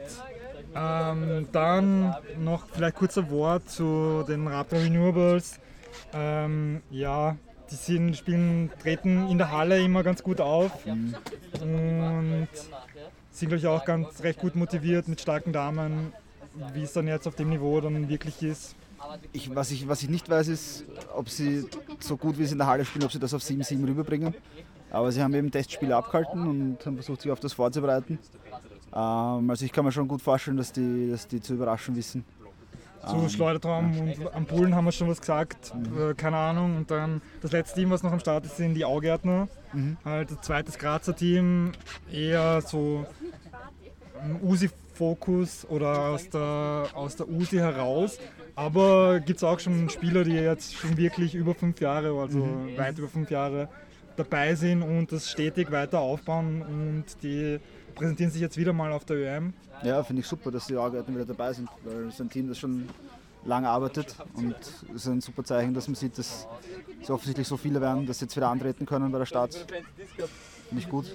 ähm, 0.76 1.48
dann 1.52 2.14
noch 2.38 2.66
vielleicht 2.72 2.96
kurzer 2.96 3.30
Wort 3.30 3.68
zu 3.70 4.24
den 4.26 4.46
Raptor 4.46 4.80
Renewables. 4.80 5.58
Ähm, 6.12 6.82
ja, 6.90 7.36
die 7.70 7.74
sind, 7.76 8.16
spielen, 8.16 8.70
treten 8.82 9.28
in 9.28 9.38
der 9.38 9.50
Halle 9.52 9.80
immer 9.82 10.02
ganz 10.02 10.22
gut 10.22 10.40
auf 10.40 10.84
Mhm. 10.86 11.14
und 11.62 12.48
sind, 13.30 13.48
glaube 13.48 13.58
ich, 13.58 13.66
auch 13.66 13.84
ganz 13.84 14.22
recht 14.22 14.38
gut 14.38 14.54
motiviert 14.54 15.08
mit 15.08 15.20
starken 15.20 15.52
Damen, 15.52 16.12
wie 16.72 16.82
es 16.82 16.92
dann 16.92 17.08
jetzt 17.08 17.26
auf 17.26 17.34
dem 17.34 17.48
Niveau 17.50 17.80
dann 17.80 18.08
wirklich 18.08 18.42
ist. 18.42 18.74
Ich, 19.32 19.54
was, 19.54 19.70
ich, 19.70 19.88
was 19.88 20.02
ich 20.02 20.08
nicht 20.08 20.28
weiß, 20.28 20.48
ist, 20.48 20.84
ob 21.14 21.28
sie 21.28 21.66
so 22.00 22.16
gut 22.16 22.38
wie 22.38 22.44
sie 22.44 22.52
in 22.52 22.58
der 22.58 22.66
Halle 22.66 22.84
spielen, 22.84 23.04
ob 23.04 23.12
sie 23.12 23.18
das 23.18 23.34
auf 23.34 23.42
7-7 23.42 23.86
rüberbringen. 23.86 24.34
Aber 24.90 25.10
sie 25.10 25.22
haben 25.22 25.34
eben 25.34 25.50
Testspiele 25.50 25.96
abgehalten 25.96 26.46
und 26.46 26.86
haben 26.86 26.96
versucht, 26.96 27.22
sich 27.22 27.30
auf 27.30 27.40
das 27.40 27.52
vorzubereiten. 27.52 28.18
Ähm, 28.94 29.50
also 29.50 29.64
ich 29.64 29.72
kann 29.72 29.84
mir 29.84 29.92
schon 29.92 30.06
gut 30.06 30.22
vorstellen, 30.22 30.56
dass 30.56 30.72
die, 30.72 31.10
dass 31.10 31.26
die 31.26 31.40
zu 31.40 31.54
überraschen 31.54 31.96
wissen. 31.96 32.24
Zu 33.06 33.16
Ähm, 33.16 33.28
Schleudertraum 33.28 33.98
und 33.98 34.34
am 34.34 34.46
Bullen 34.46 34.74
haben 34.74 34.84
wir 34.84 34.92
schon 34.92 35.08
was 35.08 35.20
gesagt, 35.20 35.74
äh, 35.98 36.14
keine 36.14 36.36
Ahnung. 36.36 36.76
Und 36.76 36.90
dann 36.90 37.20
das 37.42 37.52
letzte 37.52 37.80
Team, 37.80 37.90
was 37.90 38.02
noch 38.02 38.12
am 38.12 38.20
Start 38.20 38.46
ist, 38.46 38.56
sind 38.56 38.74
die 38.74 38.84
Augärtner. 38.84 39.48
Mhm. 39.72 39.96
Halt 40.04 40.30
ein 40.30 40.38
zweites 40.40 40.78
Grazer 40.78 41.14
Team, 41.14 41.72
eher 42.10 42.62
so 42.62 43.04
ein 44.22 44.40
Usi-Fokus 44.42 45.66
oder 45.68 45.98
aus 46.10 46.28
der, 46.30 46.86
aus 46.94 47.16
der 47.16 47.28
Usi 47.28 47.56
heraus. 47.56 48.18
Aber 48.56 49.20
gibt 49.20 49.38
es 49.38 49.44
auch 49.44 49.58
schon 49.58 49.88
Spieler, 49.88 50.24
die 50.24 50.32
jetzt 50.32 50.74
schon 50.74 50.96
wirklich 50.96 51.34
über 51.34 51.54
fünf 51.54 51.80
Jahre, 51.80 52.18
also 52.20 52.46
weit 52.76 52.98
über 52.98 53.08
fünf 53.08 53.30
Jahre 53.30 53.68
dabei 54.16 54.54
sind 54.54 54.82
und 54.82 55.10
das 55.10 55.30
stetig 55.30 55.70
weiter 55.72 55.98
aufbauen 55.98 56.62
und 56.62 57.04
die 57.22 57.58
präsentieren 57.96 58.30
sich 58.30 58.40
jetzt 58.40 58.56
wieder 58.56 58.72
mal 58.72 58.92
auf 58.92 59.04
der 59.04 59.16
ÖM. 59.16 59.52
Ja, 59.82 60.02
finde 60.04 60.20
ich 60.20 60.28
super, 60.28 60.50
dass 60.50 60.66
die 60.66 60.76
Arbeiten 60.76 61.14
wieder 61.14 61.24
dabei 61.24 61.52
sind, 61.52 61.68
weil 61.84 62.06
es 62.06 62.14
ist 62.14 62.20
ein 62.20 62.30
Team, 62.30 62.48
das 62.48 62.58
schon 62.58 62.88
lang 63.44 63.64
arbeitet 63.66 64.16
und 64.34 64.54
es 64.94 64.94
ist 64.94 65.06
ein 65.06 65.20
super 65.20 65.44
Zeichen, 65.44 65.74
dass 65.74 65.88
man 65.88 65.96
sieht, 65.96 66.16
dass 66.16 66.46
es 67.02 67.10
offensichtlich 67.10 67.46
so 67.46 67.56
viele 67.56 67.80
werden, 67.80 68.06
dass 68.06 68.20
sie 68.20 68.26
jetzt 68.26 68.36
wieder 68.36 68.48
antreten 68.48 68.86
können 68.86 69.10
bei 69.10 69.18
der 69.18 69.26
Start. 69.26 69.54
Finde 69.54 70.82
ich 70.82 70.88
gut. 70.88 71.06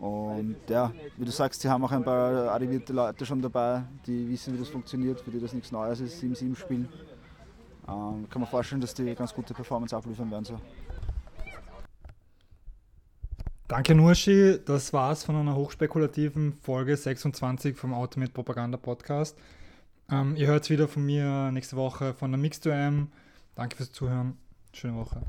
Und 0.00 0.56
ja, 0.68 0.92
wie 1.18 1.26
du 1.26 1.30
sagst, 1.30 1.60
sie 1.60 1.68
haben 1.68 1.84
auch 1.84 1.92
ein 1.92 2.02
paar 2.02 2.50
arrivierte 2.50 2.94
Leute 2.94 3.26
schon 3.26 3.42
dabei, 3.42 3.82
die 4.06 4.30
wissen, 4.30 4.54
wie 4.54 4.58
das 4.58 4.68
funktioniert, 4.68 5.20
für 5.20 5.30
die 5.30 5.38
das 5.38 5.52
nichts 5.52 5.70
Neues 5.72 6.00
ist, 6.00 6.22
7-7 6.22 6.56
spielen. 6.56 6.88
Ähm, 7.86 8.26
kann 8.30 8.40
man 8.40 8.48
vorstellen, 8.48 8.80
dass 8.80 8.94
die 8.94 9.14
ganz 9.14 9.34
gute 9.34 9.52
Performance 9.52 9.94
abliefern 9.94 10.30
werden. 10.30 10.46
So. 10.46 10.58
Danke 13.68 13.94
Nurschi, 13.94 14.58
das 14.64 14.92
war's 14.94 15.24
von 15.24 15.36
einer 15.36 15.54
hochspekulativen 15.54 16.54
Folge 16.54 16.96
26 16.96 17.76
vom 17.76 17.92
Automate 17.92 18.32
Propaganda 18.32 18.78
Podcast. 18.78 19.36
Ähm, 20.10 20.34
ihr 20.34 20.46
hört 20.46 20.70
wieder 20.70 20.88
von 20.88 21.04
mir 21.04 21.52
nächste 21.52 21.76
Woche 21.76 22.14
von 22.14 22.32
der 22.32 22.40
Mix2M. 22.40 23.08
Danke 23.54 23.76
fürs 23.76 23.92
Zuhören. 23.92 24.38
Schöne 24.72 24.96
Woche. 24.96 25.20